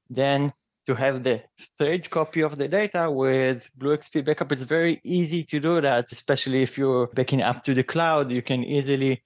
Then 0.08 0.52
to 0.86 0.94
have 0.94 1.22
the 1.22 1.42
third 1.78 2.08
copy 2.10 2.42
of 2.42 2.58
the 2.58 2.68
data 2.68 3.10
with 3.10 3.68
BlueXP 3.78 4.24
backup, 4.24 4.52
it's 4.52 4.62
very 4.62 5.00
easy 5.04 5.42
to 5.44 5.60
do 5.60 5.80
that, 5.80 6.12
especially 6.12 6.62
if 6.62 6.78
you're 6.78 7.08
backing 7.08 7.42
up 7.42 7.64
to 7.64 7.74
the 7.74 7.82
cloud. 7.82 8.30
You 8.30 8.42
can 8.42 8.62
easily 8.64 9.22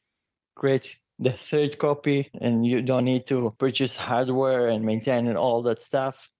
create 0.56 0.96
the 1.18 1.32
third 1.32 1.78
copy 1.78 2.30
and 2.40 2.64
you 2.64 2.80
don't 2.80 3.04
need 3.04 3.26
to 3.26 3.54
purchase 3.58 3.96
hardware 3.96 4.68
and 4.68 4.84
maintain 4.84 5.28
and 5.28 5.36
all 5.36 5.62
that 5.62 5.82
stuff. 5.82 6.30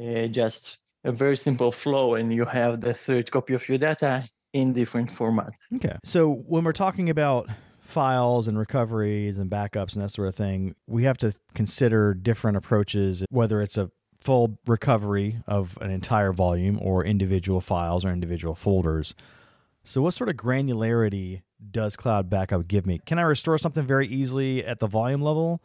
Uh, 0.00 0.28
just 0.28 0.78
a 1.04 1.10
very 1.10 1.36
simple 1.36 1.72
flow 1.72 2.14
and 2.14 2.32
you 2.32 2.44
have 2.44 2.80
the 2.80 2.94
third 2.94 3.30
copy 3.30 3.54
of 3.54 3.68
your 3.68 3.78
data 3.78 4.28
in 4.52 4.72
different 4.72 5.10
formats. 5.10 5.66
Okay. 5.74 5.96
So 6.04 6.32
when 6.32 6.62
we're 6.62 6.72
talking 6.72 7.10
about 7.10 7.48
files 7.88 8.46
and 8.46 8.58
recoveries 8.58 9.38
and 9.38 9.50
backups 9.50 9.94
and 9.94 10.02
that 10.02 10.10
sort 10.10 10.28
of 10.28 10.34
thing, 10.34 10.74
we 10.86 11.04
have 11.04 11.16
to 11.16 11.32
consider 11.54 12.12
different 12.12 12.58
approaches, 12.58 13.24
whether 13.30 13.62
it's 13.62 13.78
a 13.78 13.90
full 14.20 14.58
recovery 14.66 15.38
of 15.46 15.78
an 15.80 15.90
entire 15.90 16.30
volume 16.30 16.78
or 16.82 17.02
individual 17.02 17.62
files 17.62 18.04
or 18.04 18.10
individual 18.10 18.54
folders. 18.54 19.14
So, 19.84 20.02
what 20.02 20.12
sort 20.12 20.28
of 20.28 20.36
granularity 20.36 21.40
does 21.70 21.96
Cloud 21.96 22.28
Backup 22.28 22.68
give 22.68 22.84
me? 22.84 23.00
Can 23.06 23.18
I 23.18 23.22
restore 23.22 23.56
something 23.56 23.86
very 23.86 24.06
easily 24.06 24.62
at 24.62 24.80
the 24.80 24.86
volume 24.86 25.22
level 25.22 25.62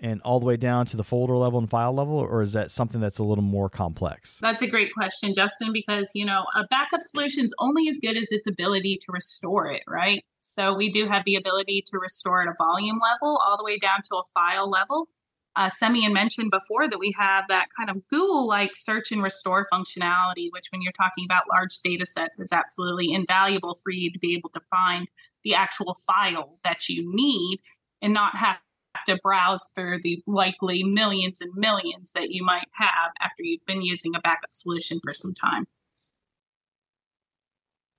and 0.00 0.20
all 0.22 0.40
the 0.40 0.46
way 0.46 0.56
down 0.56 0.86
to 0.86 0.96
the 0.96 1.04
folder 1.04 1.36
level 1.36 1.58
and 1.58 1.68
file 1.68 1.92
level, 1.92 2.16
or 2.18 2.42
is 2.42 2.52
that 2.54 2.70
something 2.70 3.00
that's 3.00 3.18
a 3.18 3.24
little 3.24 3.44
more 3.44 3.68
complex? 3.68 4.38
That's 4.40 4.62
a 4.62 4.66
great 4.66 4.92
question, 4.94 5.34
Justin, 5.34 5.72
because 5.72 6.10
you 6.14 6.24
know 6.24 6.44
a 6.54 6.66
backup 6.66 7.02
solution 7.02 7.44
is 7.44 7.54
only 7.58 7.88
as 7.88 7.98
good 7.98 8.16
as 8.16 8.28
its 8.30 8.46
ability 8.46 8.98
to 9.02 9.12
restore 9.12 9.70
it, 9.70 9.82
right? 9.86 10.24
So 10.40 10.74
we 10.74 10.90
do 10.90 11.06
have 11.06 11.24
the 11.24 11.36
ability 11.36 11.84
to 11.86 11.98
restore 11.98 12.42
at 12.42 12.48
a 12.48 12.54
volume 12.56 12.98
level 13.02 13.40
all 13.46 13.56
the 13.56 13.64
way 13.64 13.78
down 13.78 14.00
to 14.10 14.16
a 14.16 14.22
file 14.32 14.70
level 14.70 15.08
uh, 15.56 15.68
Semyon 15.68 16.12
mentioned 16.12 16.50
before 16.50 16.88
that 16.88 16.98
we 16.98 17.12
have 17.18 17.44
that 17.48 17.68
kind 17.76 17.90
of 17.90 18.06
Google 18.08 18.46
like 18.46 18.70
search 18.76 19.10
and 19.10 19.22
restore 19.22 19.66
functionality, 19.72 20.48
which, 20.52 20.68
when 20.70 20.80
you're 20.80 20.92
talking 20.92 21.24
about 21.24 21.44
large 21.52 21.80
data 21.80 22.06
sets, 22.06 22.38
is 22.38 22.52
absolutely 22.52 23.12
invaluable 23.12 23.74
for 23.74 23.90
you 23.90 24.12
to 24.12 24.18
be 24.18 24.34
able 24.34 24.50
to 24.50 24.60
find 24.70 25.08
the 25.42 25.54
actual 25.54 25.94
file 25.94 26.58
that 26.64 26.88
you 26.88 27.02
need 27.14 27.60
and 28.00 28.14
not 28.14 28.36
have 28.36 28.58
to 29.06 29.18
browse 29.22 29.68
through 29.74 30.00
the 30.02 30.22
likely 30.26 30.82
millions 30.82 31.40
and 31.40 31.52
millions 31.54 32.12
that 32.12 32.30
you 32.30 32.44
might 32.44 32.68
have 32.72 33.10
after 33.20 33.42
you've 33.42 33.64
been 33.66 33.82
using 33.82 34.14
a 34.14 34.20
backup 34.20 34.52
solution 34.52 35.00
for 35.02 35.14
some 35.14 35.32
time. 35.34 35.66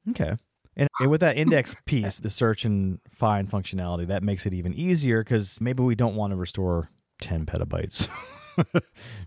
Okay. 0.10 0.36
And, 0.76 0.90
and, 1.00 1.12
with 1.12 1.22
that 1.22 1.38
index 1.38 1.76
piece, 1.86 2.20
the 2.20 2.30
search 2.30 2.66
and 2.66 3.00
find 3.10 3.50
functionality, 3.50 4.08
that 4.08 4.24
makes 4.24 4.46
it 4.46 4.54
even 4.54 4.74
easier 4.74 5.24
because 5.24 5.60
maybe 5.62 5.84
we 5.84 5.96
don't 5.96 6.16
want 6.16 6.32
to 6.32 6.38
restore 6.38 6.90
10 7.22 7.46
petabytes. 7.46 8.10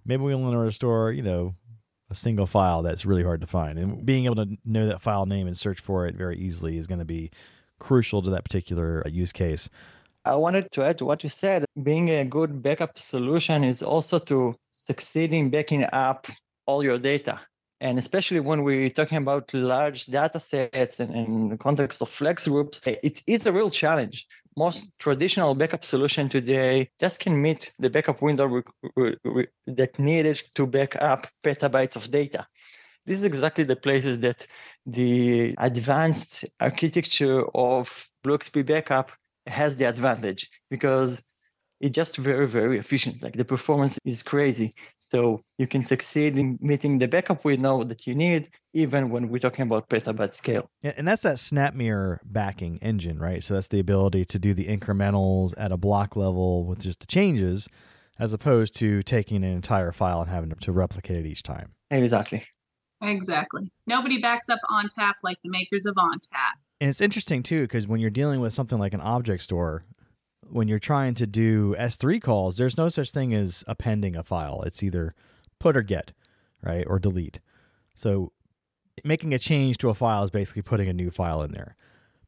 Maybe 0.04 0.22
we 0.22 0.34
only 0.34 0.44
want 0.44 0.54
to 0.54 0.64
restore, 0.64 1.12
you 1.12 1.22
know, 1.22 1.54
a 2.10 2.14
single 2.14 2.46
file 2.46 2.82
that's 2.82 3.06
really 3.06 3.22
hard 3.22 3.40
to 3.40 3.46
find. 3.46 3.78
And 3.78 4.04
being 4.04 4.26
able 4.26 4.36
to 4.36 4.56
know 4.64 4.86
that 4.86 5.00
file 5.00 5.26
name 5.26 5.46
and 5.46 5.56
search 5.56 5.80
for 5.80 6.06
it 6.06 6.14
very 6.14 6.38
easily 6.38 6.76
is 6.76 6.86
going 6.86 6.98
to 6.98 7.04
be 7.04 7.30
crucial 7.78 8.22
to 8.22 8.30
that 8.30 8.44
particular 8.44 9.02
uh, 9.06 9.08
use 9.08 9.32
case. 9.32 9.68
I 10.24 10.36
wanted 10.36 10.70
to 10.72 10.84
add 10.84 10.98
to 10.98 11.04
what 11.04 11.22
you 11.22 11.28
said. 11.28 11.64
Being 11.82 12.10
a 12.10 12.24
good 12.24 12.62
backup 12.62 12.98
solution 12.98 13.64
is 13.64 13.82
also 13.82 14.18
to 14.20 14.54
succeed 14.70 15.32
in 15.32 15.50
backing 15.50 15.84
up 15.92 16.26
all 16.66 16.82
your 16.82 16.98
data. 16.98 17.40
And 17.80 17.98
especially 17.98 18.40
when 18.40 18.62
we're 18.62 18.88
talking 18.88 19.18
about 19.18 19.52
large 19.52 20.06
data 20.06 20.40
sets 20.40 21.00
and 21.00 21.14
in 21.14 21.48
the 21.50 21.58
context 21.58 22.00
of 22.00 22.08
flex 22.08 22.48
groups, 22.48 22.80
it 22.86 23.22
is 23.26 23.46
a 23.46 23.52
real 23.52 23.70
challenge 23.70 24.26
most 24.56 24.90
traditional 24.98 25.54
backup 25.54 25.84
solution 25.84 26.28
today 26.28 26.88
just 27.00 27.20
can 27.20 27.40
meet 27.40 27.72
the 27.78 27.90
backup 27.90 28.22
window 28.22 28.46
re- 28.46 28.62
re- 28.96 29.16
re- 29.24 29.48
that 29.66 29.98
needed 29.98 30.40
to 30.54 30.66
back 30.66 30.96
up 31.00 31.26
petabytes 31.42 31.96
of 31.96 32.10
data. 32.10 32.46
This 33.06 33.18
is 33.18 33.24
exactly 33.24 33.64
the 33.64 33.76
places 33.76 34.20
that 34.20 34.46
the 34.86 35.54
advanced 35.58 36.44
architecture 36.60 37.44
of 37.54 38.08
BlueXP 38.24 38.64
backup 38.66 39.10
has 39.46 39.76
the 39.76 39.84
advantage 39.84 40.50
because 40.70 41.22
it's 41.80 41.94
just 41.94 42.16
very, 42.16 42.46
very 42.46 42.78
efficient. 42.78 43.22
Like 43.22 43.36
the 43.36 43.44
performance 43.44 43.98
is 44.04 44.22
crazy. 44.22 44.74
So 45.00 45.42
you 45.58 45.66
can 45.66 45.84
succeed 45.84 46.38
in 46.38 46.58
meeting 46.62 46.98
the 46.98 47.08
backup 47.08 47.44
window 47.44 47.84
that 47.84 48.06
you 48.06 48.14
need, 48.14 48.48
even 48.72 49.10
when 49.10 49.28
we're 49.28 49.38
talking 49.38 49.64
about 49.64 49.88
petabyte 49.88 50.34
scale. 50.34 50.70
And 50.82 51.06
that's 51.06 51.22
that 51.22 51.36
SnapMirror 51.36 52.20
backing 52.24 52.78
engine, 52.80 53.18
right? 53.18 53.42
So 53.42 53.54
that's 53.54 53.68
the 53.68 53.80
ability 53.80 54.24
to 54.26 54.38
do 54.38 54.54
the 54.54 54.66
incrementals 54.66 55.52
at 55.58 55.72
a 55.72 55.76
block 55.76 56.16
level 56.16 56.64
with 56.64 56.80
just 56.80 57.00
the 57.00 57.06
changes, 57.06 57.68
as 58.18 58.32
opposed 58.32 58.76
to 58.76 59.02
taking 59.02 59.38
an 59.44 59.50
entire 59.50 59.92
file 59.92 60.22
and 60.22 60.30
having 60.30 60.50
to 60.50 60.72
replicate 60.72 61.18
it 61.18 61.26
each 61.26 61.42
time. 61.42 61.74
Exactly. 61.90 62.46
Exactly. 63.04 63.70
Nobody 63.86 64.20
backs 64.20 64.48
up 64.48 64.60
ONTAP 64.70 65.14
like 65.22 65.38
the 65.42 65.50
makers 65.50 65.86
of 65.86 65.94
ONTAP. 65.96 66.58
And 66.80 66.90
it's 66.90 67.00
interesting 67.00 67.42
too, 67.42 67.62
because 67.62 67.86
when 67.86 68.00
you're 68.00 68.10
dealing 68.10 68.40
with 68.40 68.52
something 68.52 68.78
like 68.78 68.94
an 68.94 69.00
object 69.00 69.42
store, 69.42 69.84
when 70.50 70.68
you're 70.68 70.78
trying 70.78 71.14
to 71.14 71.26
do 71.26 71.74
S3 71.78 72.20
calls, 72.20 72.56
there's 72.56 72.76
no 72.76 72.88
such 72.88 73.10
thing 73.10 73.34
as 73.34 73.64
appending 73.66 74.16
a 74.16 74.22
file. 74.22 74.62
It's 74.62 74.82
either 74.82 75.14
put 75.58 75.76
or 75.76 75.82
get, 75.82 76.12
right? 76.62 76.84
Or 76.86 76.98
delete. 76.98 77.40
So 77.94 78.32
making 79.04 79.32
a 79.32 79.38
change 79.38 79.78
to 79.78 79.88
a 79.88 79.94
file 79.94 80.24
is 80.24 80.30
basically 80.30 80.62
putting 80.62 80.88
a 80.88 80.92
new 80.92 81.10
file 81.10 81.42
in 81.42 81.52
there. 81.52 81.76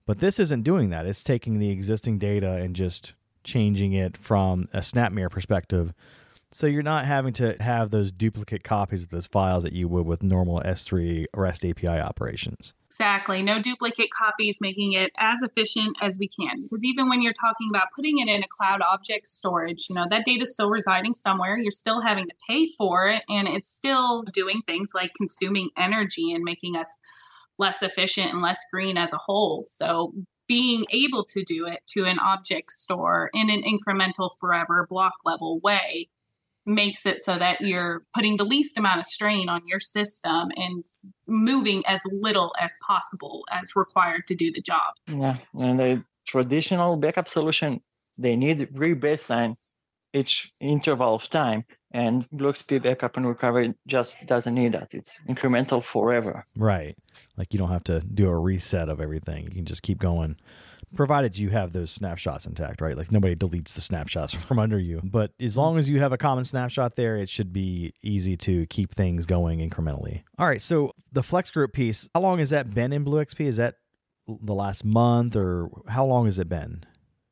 But 0.07 0.21
this 0.21 0.39
isn't 0.39 0.63
doing 0.63 0.91
that. 0.91 1.07
It's 1.07 1.25
taking 1.25 1.59
the 1.59 1.71
existing 1.71 2.19
data 2.19 2.53
and 2.53 2.77
just 2.77 3.15
changing 3.45 3.93
it 3.93 4.17
from 4.17 4.69
a 4.73 4.79
SnapMirror 4.79 5.31
perspective. 5.31 5.93
So 6.57 6.67
you're 6.67 6.81
not 6.81 7.05
having 7.05 7.35
to 7.35 7.55
have 7.61 7.91
those 7.91 8.13
duplicate 8.13 8.65
copies 8.65 9.03
of 9.03 9.11
those 9.11 9.27
files 9.27 9.63
that 9.65 9.75
you 9.75 9.89
would 9.89 10.07
with 10.07 10.23
normal 10.23 10.63
S3 10.63 11.27
REST 11.37 11.67
API 11.67 11.89
operations. 11.89 12.73
Exactly. 12.87 13.43
No 13.43 13.61
duplicate 13.61 14.09
copies, 14.11 14.57
making 14.59 14.95
it 14.95 15.13
as 15.19 15.43
efficient 15.43 15.99
as 16.01 16.17
we 16.19 16.29
can. 16.29 16.63
Because 16.63 16.83
even 16.83 17.11
when 17.11 17.21
you're 17.21 17.35
talking 17.35 17.69
about 17.69 17.89
putting 17.95 18.21
it 18.21 18.29
in 18.29 18.43
a 18.43 18.49
cloud 18.49 18.81
object 18.81 19.27
storage, 19.27 19.85
you 19.91 19.95
know, 19.95 20.07
that 20.09 20.25
data 20.25 20.45
is 20.45 20.55
still 20.55 20.71
residing 20.71 21.13
somewhere. 21.13 21.59
You're 21.59 21.71
still 21.71 22.01
having 22.01 22.27
to 22.27 22.35
pay 22.49 22.69
for 22.79 23.07
it. 23.07 23.23
And 23.29 23.47
it's 23.47 23.69
still 23.69 24.23
doing 24.23 24.63
things 24.67 24.93
like 24.95 25.13
consuming 25.15 25.69
energy 25.77 26.33
and 26.33 26.43
making 26.43 26.75
us 26.75 27.01
less 27.59 27.83
efficient 27.83 28.33
and 28.33 28.41
less 28.41 28.61
green 28.73 28.97
as 28.97 29.13
a 29.13 29.19
whole. 29.19 29.63
So 29.63 30.15
being 30.49 30.87
able 30.89 31.25
to 31.25 31.45
do 31.45 31.67
it 31.67 31.81
to 31.89 32.05
an 32.05 32.19
object 32.19 32.73
store 32.73 33.29
in 33.35 33.51
an 33.51 33.63
incremental 33.63 34.31
forever 34.41 34.87
block 34.89 35.13
level 35.23 35.61
way 35.61 36.09
makes 36.67 37.07
it 37.07 37.23
so 37.23 37.39
that 37.39 37.61
you're 37.61 38.03
putting 38.15 38.37
the 38.37 38.45
least 38.45 38.77
amount 38.77 38.99
of 38.99 39.07
strain 39.07 39.49
on 39.49 39.63
your 39.67 39.81
system 39.81 40.51
and 40.57 40.85
moving 41.27 41.85
as 41.87 42.01
little 42.11 42.53
as 42.61 42.75
possible 42.85 43.45
as 43.51 43.77
required 43.77 44.27
to 44.27 44.35
do 44.35 44.53
the 44.53 44.61
job. 44.61 44.95
Yeah, 45.07 45.37
and 45.55 45.79
the 45.79 46.05
traditional 46.27 46.97
backup 46.97 47.29
solution, 47.29 47.81
they 48.19 48.35
need 48.35 48.69
re-baseline 48.73 49.57
each 50.13 50.51
interval 50.61 51.15
of 51.15 51.29
time. 51.29 51.65
And 51.93 52.29
BlueXP 52.31 52.83
backup 52.83 53.17
and 53.17 53.27
recovery 53.27 53.75
just 53.87 54.27
doesn't 54.27 54.55
need 54.55 54.73
that. 54.73 54.89
It's 54.93 55.19
incremental 55.29 55.83
forever. 55.83 56.45
Right. 56.57 56.97
Like 57.37 57.55
you 57.55 57.59
don't 57.59 57.71
have 57.71 57.85
to 57.85 58.01
do 58.01 58.29
a 58.29 58.39
reset 58.39 58.89
of 58.89 59.01
everything. 59.01 59.45
You 59.45 59.51
can 59.51 59.65
just 59.65 59.83
keep 59.83 59.99
going 59.99 60.37
provided 60.97 61.39
you 61.39 61.51
have 61.51 61.73
those 61.73 61.91
snapshots 61.91 62.47
intact, 62.47 62.81
right? 62.81 62.97
Like 62.97 63.13
nobody 63.13 63.37
deletes 63.37 63.75
the 63.75 63.81
snapshots 63.81 64.35
from 64.49 64.59
under 64.59 64.79
you. 64.79 65.01
But 65.05 65.33
as 65.41 65.53
mm-hmm. 65.53 65.61
long 65.61 65.79
as 65.79 65.89
you 65.89 66.01
have 66.01 66.13
a 66.13 66.19
common 66.19 66.45
snapshot 66.45 66.97
there, 66.97 67.17
it 67.17 67.29
should 67.29 67.53
be 67.53 67.93
easy 68.03 68.37
to 68.39 68.67
keep 68.67 68.95
things 68.95 69.27
going 69.27 69.59
incrementally. 69.59 70.23
All 70.39 70.47
right, 70.47 70.63
so 70.63 70.93
the 71.13 71.23
Flex 71.23 71.51
Group 71.51 71.73
piece, 71.73 72.09
how 72.15 72.21
long 72.21 72.39
has 72.39 72.51
that 72.51 72.75
been 72.75 72.93
in 72.93 73.05
Blue 73.05 73.25
XP? 73.25 73.47
Is 73.47 73.57
that 73.57 73.77
the 74.27 74.55
last 74.55 74.85
month 74.85 75.37
or 75.37 75.71
how 75.89 76.05
long 76.05 76.27
has 76.27 76.39
it 76.39 76.49
been? 76.49 76.85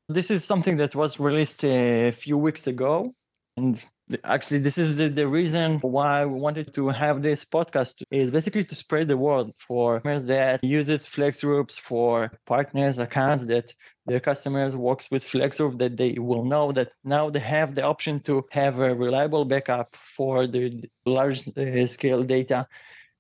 This 0.09 0.31
is 0.31 0.45
something 0.45 0.77
that 0.77 0.95
was 0.95 1.19
released 1.19 1.65
a 1.65 2.11
few 2.11 2.37
weeks 2.37 2.67
ago. 2.67 3.15
And 3.57 3.83
actually 4.23 4.61
this 4.61 4.77
is 4.77 4.97
the, 4.97 5.09
the 5.09 5.27
reason 5.27 5.79
why 5.81 6.25
we 6.25 6.39
wanted 6.39 6.75
to 6.75 6.89
have 6.89 7.23
this 7.23 7.45
podcast 7.45 8.03
is 8.11 8.31
basically 8.31 8.65
to 8.65 8.75
spread 8.75 9.09
the 9.09 9.17
word 9.17 9.51
for 9.57 10.01
customers 10.01 10.27
that 10.27 10.63
uses 10.63 11.07
flex 11.07 11.43
groups 11.43 11.79
for 11.79 12.31
partners 12.47 12.99
accounts 12.99 13.47
that 13.47 13.75
their 14.07 14.21
customers 14.21 14.77
works 14.77 15.11
with 15.11 15.25
flex 15.25 15.57
group 15.57 15.79
that 15.79 15.97
they 15.97 16.19
will 16.19 16.45
know 16.45 16.71
that 16.73 16.93
now 17.03 17.31
they 17.31 17.41
have 17.41 17.75
the 17.75 17.83
option 17.83 18.21
to 18.21 18.45
have 18.51 18.79
a 18.79 18.95
reliable 18.95 19.45
backup 19.47 19.95
for 19.97 20.47
the 20.47 20.85
large 21.07 21.49
uh, 21.57 21.87
scale 21.87 22.23
data 22.23 22.69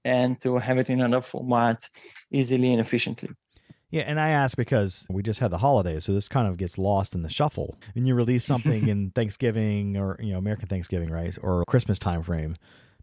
and 0.05 0.39
to 0.43 0.59
have 0.59 0.77
it 0.77 0.91
in 0.91 1.01
another 1.01 1.23
format 1.25 1.89
easily 2.31 2.73
and 2.73 2.81
efficiently 2.81 3.31
yeah, 3.95 4.03
and 4.09 4.19
I 4.19 4.31
ask 4.31 4.57
because 4.57 5.07
we 5.09 5.23
just 5.23 5.39
had 5.39 5.53
the 5.53 5.59
holidays, 5.59 6.05
so 6.05 6.13
this 6.13 6.29
kind 6.29 6.49
of 6.49 6.57
gets 6.57 6.79
lost 6.79 7.15
in 7.15 7.23
the 7.23 7.31
shuffle. 7.31 7.79
When 7.95 8.07
you 8.07 8.17
release 8.17 8.45
something 8.45 8.89
in 8.89 9.13
Thanksgiving 9.13 9.97
or 9.97 10.17
you 10.19 10.33
know 10.33 10.39
American 10.39 10.67
Thanksgiving, 10.67 11.13
right, 11.13 11.39
or 11.43 11.65
Christmas 11.67 11.97
time 12.01 12.25
frame, 12.25 12.57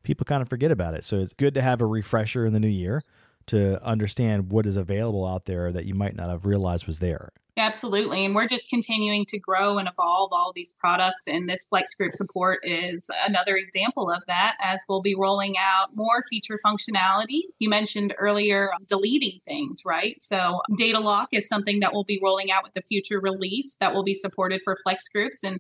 people 0.04 0.26
kind 0.26 0.42
of 0.42 0.50
forget 0.50 0.70
about 0.70 0.94
it. 0.94 1.06
So 1.06 1.20
it's 1.20 1.32
good 1.32 1.54
to 1.54 1.62
have 1.62 1.80
a 1.80 1.86
refresher 1.86 2.46
in 2.46 2.52
the 2.52 2.60
new 2.60 2.68
year 2.68 3.06
to 3.46 3.82
understand 3.86 4.52
what 4.52 4.66
is 4.66 4.76
available 4.76 5.26
out 5.26 5.46
there 5.46 5.72
that 5.72 5.86
you 5.86 5.94
might 5.94 6.14
not 6.14 6.30
have 6.30 6.46
realized 6.46 6.88
was 6.88 7.00
there. 7.00 7.30
Absolutely. 7.58 8.24
And 8.24 8.34
we're 8.34 8.48
just 8.48 8.70
continuing 8.70 9.26
to 9.26 9.38
grow 9.38 9.78
and 9.78 9.90
evolve 9.90 10.32
all 10.32 10.54
these 10.56 10.74
products. 10.80 11.24
And 11.28 11.50
this 11.50 11.66
Flex 11.66 11.94
Group 11.96 12.16
support 12.16 12.60
is 12.64 13.10
another 13.28 13.58
example 13.58 14.10
of 14.10 14.24
that 14.28 14.56
as 14.62 14.82
we'll 14.88 15.02
be 15.02 15.16
rolling 15.16 15.58
out 15.58 15.90
more 15.94 16.24
feature 16.30 16.58
functionality. 16.66 17.42
You 17.60 17.70
mentioned 17.70 18.14
earlier 18.18 18.72
um, 18.74 18.86
deleting 18.88 19.42
things, 19.46 19.82
right? 19.86 20.16
So 20.22 20.62
data 20.78 21.00
lock 21.00 21.30
is 21.34 21.48
something 21.48 21.82
that 21.82 21.92
we'll 21.92 22.06
be 22.06 22.22
rolling 22.24 22.52
out 22.52 22.64
with 22.64 22.72
the 22.74 22.82
future 22.82 23.20
release 23.20 23.76
that 23.82 23.94
will 23.94 24.04
be 24.04 24.14
supported 24.14 24.62
for 24.64 24.78
Flex 24.82 25.10
Groups. 25.10 25.44
And 25.44 25.60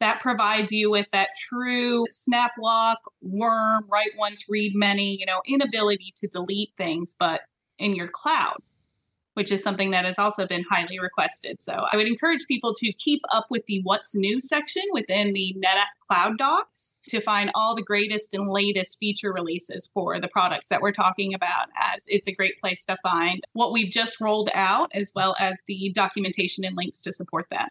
that 0.00 0.22
provides 0.22 0.72
you 0.72 0.90
with 0.90 1.06
that 1.12 1.30
true 1.48 2.06
snap 2.10 2.52
lock, 2.58 2.98
worm, 3.20 3.84
write 3.90 4.12
once, 4.16 4.44
read 4.48 4.72
many, 4.74 5.16
you 5.20 5.26
know, 5.26 5.42
inability 5.46 6.14
to 6.16 6.28
delete 6.28 6.70
things, 6.78 7.14
but 7.18 7.42
in 7.78 7.94
your 7.94 8.08
cloud 8.08 8.56
which 9.36 9.52
is 9.52 9.62
something 9.62 9.90
that 9.90 10.06
has 10.06 10.18
also 10.18 10.46
been 10.46 10.64
highly 10.70 10.98
requested. 10.98 11.60
So 11.60 11.84
I 11.92 11.96
would 11.96 12.06
encourage 12.06 12.46
people 12.48 12.72
to 12.72 12.90
keep 12.94 13.20
up 13.30 13.46
with 13.50 13.66
the 13.66 13.82
what's 13.82 14.16
new 14.16 14.40
section 14.40 14.82
within 14.92 15.34
the 15.34 15.54
NetApp 15.58 15.92
Cloud 16.00 16.38
Docs 16.38 16.96
to 17.10 17.20
find 17.20 17.50
all 17.54 17.74
the 17.74 17.82
greatest 17.82 18.32
and 18.32 18.48
latest 18.48 18.98
feature 18.98 19.34
releases 19.34 19.86
for 19.86 20.18
the 20.18 20.28
products 20.28 20.68
that 20.68 20.80
we're 20.80 20.90
talking 20.90 21.34
about, 21.34 21.68
as 21.76 22.06
it's 22.08 22.26
a 22.26 22.32
great 22.32 22.58
place 22.62 22.86
to 22.86 22.96
find 23.02 23.42
what 23.52 23.72
we've 23.72 23.92
just 23.92 24.22
rolled 24.22 24.48
out, 24.54 24.90
as 24.94 25.12
well 25.14 25.36
as 25.38 25.62
the 25.68 25.92
documentation 25.94 26.64
and 26.64 26.74
links 26.74 27.02
to 27.02 27.12
support 27.12 27.46
that. 27.50 27.70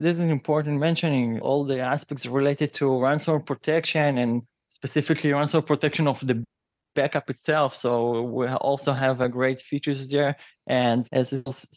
This 0.00 0.18
is 0.18 0.24
important 0.24 0.80
mentioning 0.80 1.38
all 1.38 1.64
the 1.64 1.78
aspects 1.78 2.26
related 2.26 2.74
to 2.74 2.86
ransomware 2.86 3.46
protection 3.46 4.18
and 4.18 4.42
specifically 4.70 5.30
ransomware 5.30 5.64
protection 5.64 6.08
of 6.08 6.18
the 6.26 6.42
backup 6.94 7.30
itself. 7.30 7.74
So 7.74 8.22
we 8.22 8.46
also 8.48 8.92
have 8.92 9.20
a 9.20 9.28
great 9.28 9.60
features 9.60 10.08
there. 10.08 10.36
And 10.66 11.08
as 11.12 11.32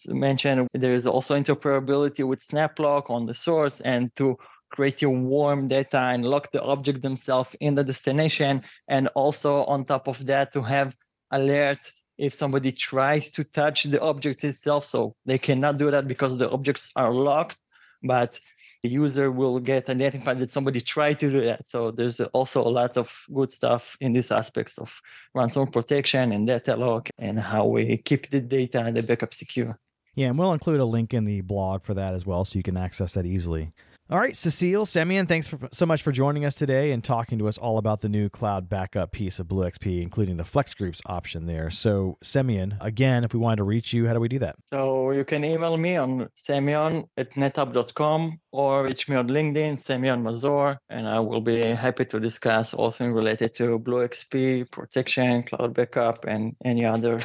mentioned, 0.07 0.67
there 0.73 0.93
is 0.93 1.07
also 1.07 1.35
interoperability 1.35 2.27
with 2.27 2.47
SnapLock 2.47 3.09
on 3.09 3.25
the 3.25 3.33
source 3.33 3.81
and 3.81 4.15
to 4.15 4.37
create 4.71 5.01
your 5.01 5.11
warm 5.11 5.67
data 5.67 5.99
and 5.99 6.25
lock 6.25 6.51
the 6.51 6.61
object 6.61 7.01
themselves 7.01 7.55
in 7.59 7.75
the 7.75 7.83
destination. 7.83 8.63
And 8.87 9.07
also 9.15 9.63
on 9.65 9.85
top 9.85 10.07
of 10.07 10.25
that, 10.25 10.53
to 10.53 10.61
have 10.61 10.95
alert 11.31 11.91
if 12.17 12.33
somebody 12.33 12.71
tries 12.71 13.31
to 13.31 13.43
touch 13.43 13.83
the 13.83 14.01
object 14.01 14.43
itself. 14.43 14.85
So 14.85 15.15
they 15.25 15.37
cannot 15.37 15.77
do 15.77 15.91
that 15.91 16.07
because 16.07 16.37
the 16.37 16.49
objects 16.49 16.91
are 16.95 17.13
locked, 17.13 17.57
but 18.03 18.39
the 18.85 18.91
user 18.91 19.31
will 19.31 19.59
get 19.59 19.89
identified 19.89 20.37
that 20.39 20.51
somebody 20.51 20.79
tried 20.79 21.19
to 21.19 21.31
do 21.31 21.41
that. 21.41 21.67
So 21.67 21.89
there's 21.89 22.19
also 22.19 22.61
a 22.61 22.69
lot 22.69 22.97
of 22.97 23.11
good 23.33 23.51
stuff 23.51 23.97
in 23.99 24.13
these 24.13 24.31
aspects 24.31 24.77
of 24.77 25.01
ransom 25.33 25.67
protection 25.71 26.31
and 26.31 26.45
data 26.45 26.75
lock 26.75 27.09
and 27.17 27.39
how 27.39 27.65
we 27.65 27.97
keep 27.97 28.29
the 28.29 28.41
data 28.41 28.85
and 28.85 28.95
the 28.95 29.01
backup 29.01 29.33
secure. 29.33 29.75
Yeah, 30.13 30.27
and 30.27 30.37
we'll 30.37 30.53
include 30.53 30.79
a 30.79 30.85
link 30.85 31.15
in 31.15 31.25
the 31.25 31.41
blog 31.41 31.83
for 31.83 31.95
that 31.95 32.13
as 32.13 32.27
well 32.27 32.45
so 32.45 32.59
you 32.59 32.63
can 32.63 32.77
access 32.77 33.13
that 33.13 33.25
easily. 33.25 33.73
All 34.07 34.19
right, 34.19 34.37
Cecile, 34.37 34.85
Semyon, 34.85 35.25
thanks 35.25 35.47
for, 35.47 35.57
so 35.71 35.83
much 35.83 36.03
for 36.03 36.11
joining 36.11 36.45
us 36.45 36.53
today 36.53 36.91
and 36.91 37.03
talking 37.03 37.39
to 37.39 37.47
us 37.47 37.57
all 37.57 37.79
about 37.79 38.01
the 38.01 38.07
new 38.07 38.29
cloud 38.29 38.69
backup 38.69 39.11
piece 39.11 39.39
of 39.39 39.47
BlueXP, 39.47 40.03
including 40.03 40.37
the 40.37 40.43
Flex 40.43 40.75
Groups 40.75 41.01
option 41.07 41.47
there. 41.47 41.71
So, 41.71 42.15
Semyon, 42.21 42.77
again, 42.81 43.23
if 43.23 43.33
we 43.33 43.39
wanted 43.39 43.55
to 43.55 43.63
reach 43.63 43.93
you, 43.93 44.05
how 44.05 44.13
do 44.13 44.19
we 44.19 44.27
do 44.27 44.37
that? 44.37 44.61
So, 44.61 45.09
you 45.09 45.25
can 45.25 45.43
email 45.43 45.75
me 45.75 45.95
on 45.95 46.29
semyon 46.35 47.05
at 47.17 47.31
netapp.com 47.31 48.39
or 48.51 48.83
reach 48.83 49.09
me 49.09 49.15
on 49.15 49.27
LinkedIn, 49.27 49.81
Semyon 49.81 50.21
Mazor, 50.21 50.77
and 50.87 51.07
I 51.07 51.19
will 51.19 51.41
be 51.41 51.61
happy 51.61 52.05
to 52.05 52.19
discuss 52.19 52.75
all 52.75 52.91
things 52.91 53.11
related 53.11 53.55
to 53.55 53.79
BlueXP, 53.79 54.69
protection, 54.69 55.41
cloud 55.41 55.73
backup, 55.73 56.25
and 56.25 56.55
any 56.63 56.85
other 56.85 57.21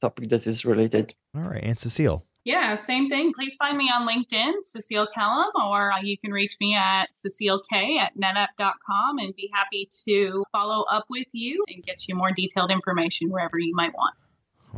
topic 0.00 0.28
that 0.30 0.44
is 0.48 0.64
related. 0.64 1.14
All 1.36 1.42
right, 1.42 1.62
and 1.62 1.78
Cecile. 1.78 2.26
Yeah, 2.46 2.76
same 2.76 3.08
thing. 3.08 3.32
Please 3.32 3.56
find 3.56 3.76
me 3.76 3.90
on 3.90 4.06
LinkedIn, 4.06 4.62
Cecile 4.62 5.08
Kellum, 5.12 5.50
or 5.60 5.90
uh, 5.90 6.00
you 6.00 6.16
can 6.16 6.30
reach 6.30 6.56
me 6.60 6.76
at 6.76 7.06
cecilek 7.12 7.98
at 7.98 8.16
netapp.com 8.16 9.18
and 9.18 9.34
be 9.34 9.50
happy 9.52 9.88
to 10.06 10.44
follow 10.52 10.84
up 10.84 11.06
with 11.10 11.26
you 11.32 11.64
and 11.66 11.82
get 11.82 12.06
you 12.06 12.14
more 12.14 12.30
detailed 12.30 12.70
information 12.70 13.30
wherever 13.30 13.58
you 13.58 13.74
might 13.74 13.92
want. 13.94 14.14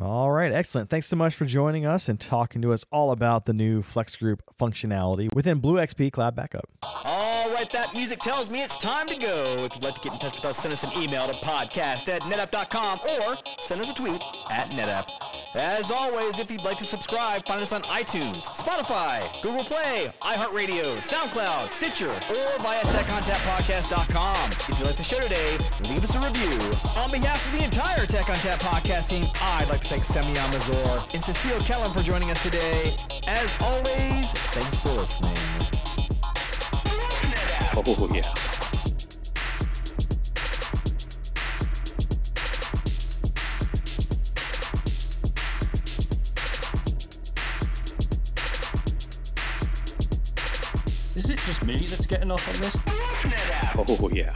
All 0.00 0.31
right, 0.31 0.50
excellent. 0.50 0.88
Thanks 0.88 1.09
so 1.09 1.16
much 1.16 1.35
for 1.35 1.44
joining 1.44 1.85
us 1.85 2.09
and 2.09 2.18
talking 2.18 2.62
to 2.62 2.72
us 2.72 2.87
all 2.90 3.11
about 3.11 3.44
the 3.44 3.52
new 3.52 3.83
Flex 3.83 4.16
Group 4.16 4.42
functionality 4.59 5.31
within 5.35 5.59
Blue 5.59 5.76
XP 5.76 6.11
Cloud 6.11 6.35
Backup. 6.35 6.70
All 7.04 7.50
right, 7.50 7.70
that 7.72 7.92
music 7.92 8.20
tells 8.20 8.48
me 8.48 8.62
it's 8.62 8.78
time 8.78 9.09
to 9.09 9.16
go. 9.18 9.66
If 9.66 9.74
you'd 9.74 9.85
like 9.85 9.96
to 9.96 10.00
get 10.00 10.14
in 10.14 10.18
touch 10.20 10.37
with 10.37 10.46
us, 10.46 10.57
send 10.57 10.72
us 10.72 10.85
an 10.85 11.02
email 11.02 11.26
to 11.26 11.35
podcast 11.35 12.09
at 12.09 12.22
netapp.com 12.22 13.00
or 13.20 13.37
send 13.59 13.83
us 13.83 13.90
a 13.90 13.94
tweet 13.94 14.22
at 14.50 14.70
netapp. 14.70 15.38
As 15.54 15.90
always, 15.90 16.38
if 16.38 16.50
you'd 16.50 16.62
like 16.62 16.76
to 16.78 16.84
subscribe, 16.84 17.46
find 17.46 17.62
us 17.62 17.72
on 17.72 17.82
iTunes, 17.84 18.42
Spotify, 18.42 19.20
Google 19.42 19.64
Play, 19.64 20.12
iHeartRadio, 20.20 20.98
SoundCloud, 20.98 21.70
Stitcher, 21.70 22.11
or 22.11 22.62
via 22.62 22.82
TechOnTapPodcast.com. 22.82 24.50
If 24.52 24.78
you 24.78 24.84
like 24.84 24.96
the 24.96 25.02
show 25.02 25.18
today, 25.20 25.58
leave 25.84 26.04
us 26.04 26.14
a 26.14 26.20
review. 26.20 26.52
On 26.96 27.11
behalf 27.11 27.44
of 27.46 27.58
the 27.58 27.64
entire 27.64 28.04
Tech 28.04 28.26
ONTAP 28.26 28.58
podcast 28.61 29.08
team, 29.08 29.26
I'd 29.40 29.68
like 29.68 29.80
to 29.80 29.88
thank 29.88 30.04
Semyon 30.04 30.37
Mazor 30.37 31.14
and 31.14 31.24
Cecile 31.24 31.61
Kellum 31.61 31.94
for 31.94 32.02
joining 32.02 32.30
us 32.30 32.42
today. 32.42 32.94
As 33.26 33.52
always, 33.61 34.32
thanks 34.32 34.78
for 34.78 34.90
listening. 34.90 35.37
Oh, 37.74 38.11
yeah. 38.12 38.58
Getting 52.09 52.31
off 52.31 52.49
on 52.49 52.61
this? 52.61 52.77
Oh, 53.77 54.11
yeah. 54.12 54.35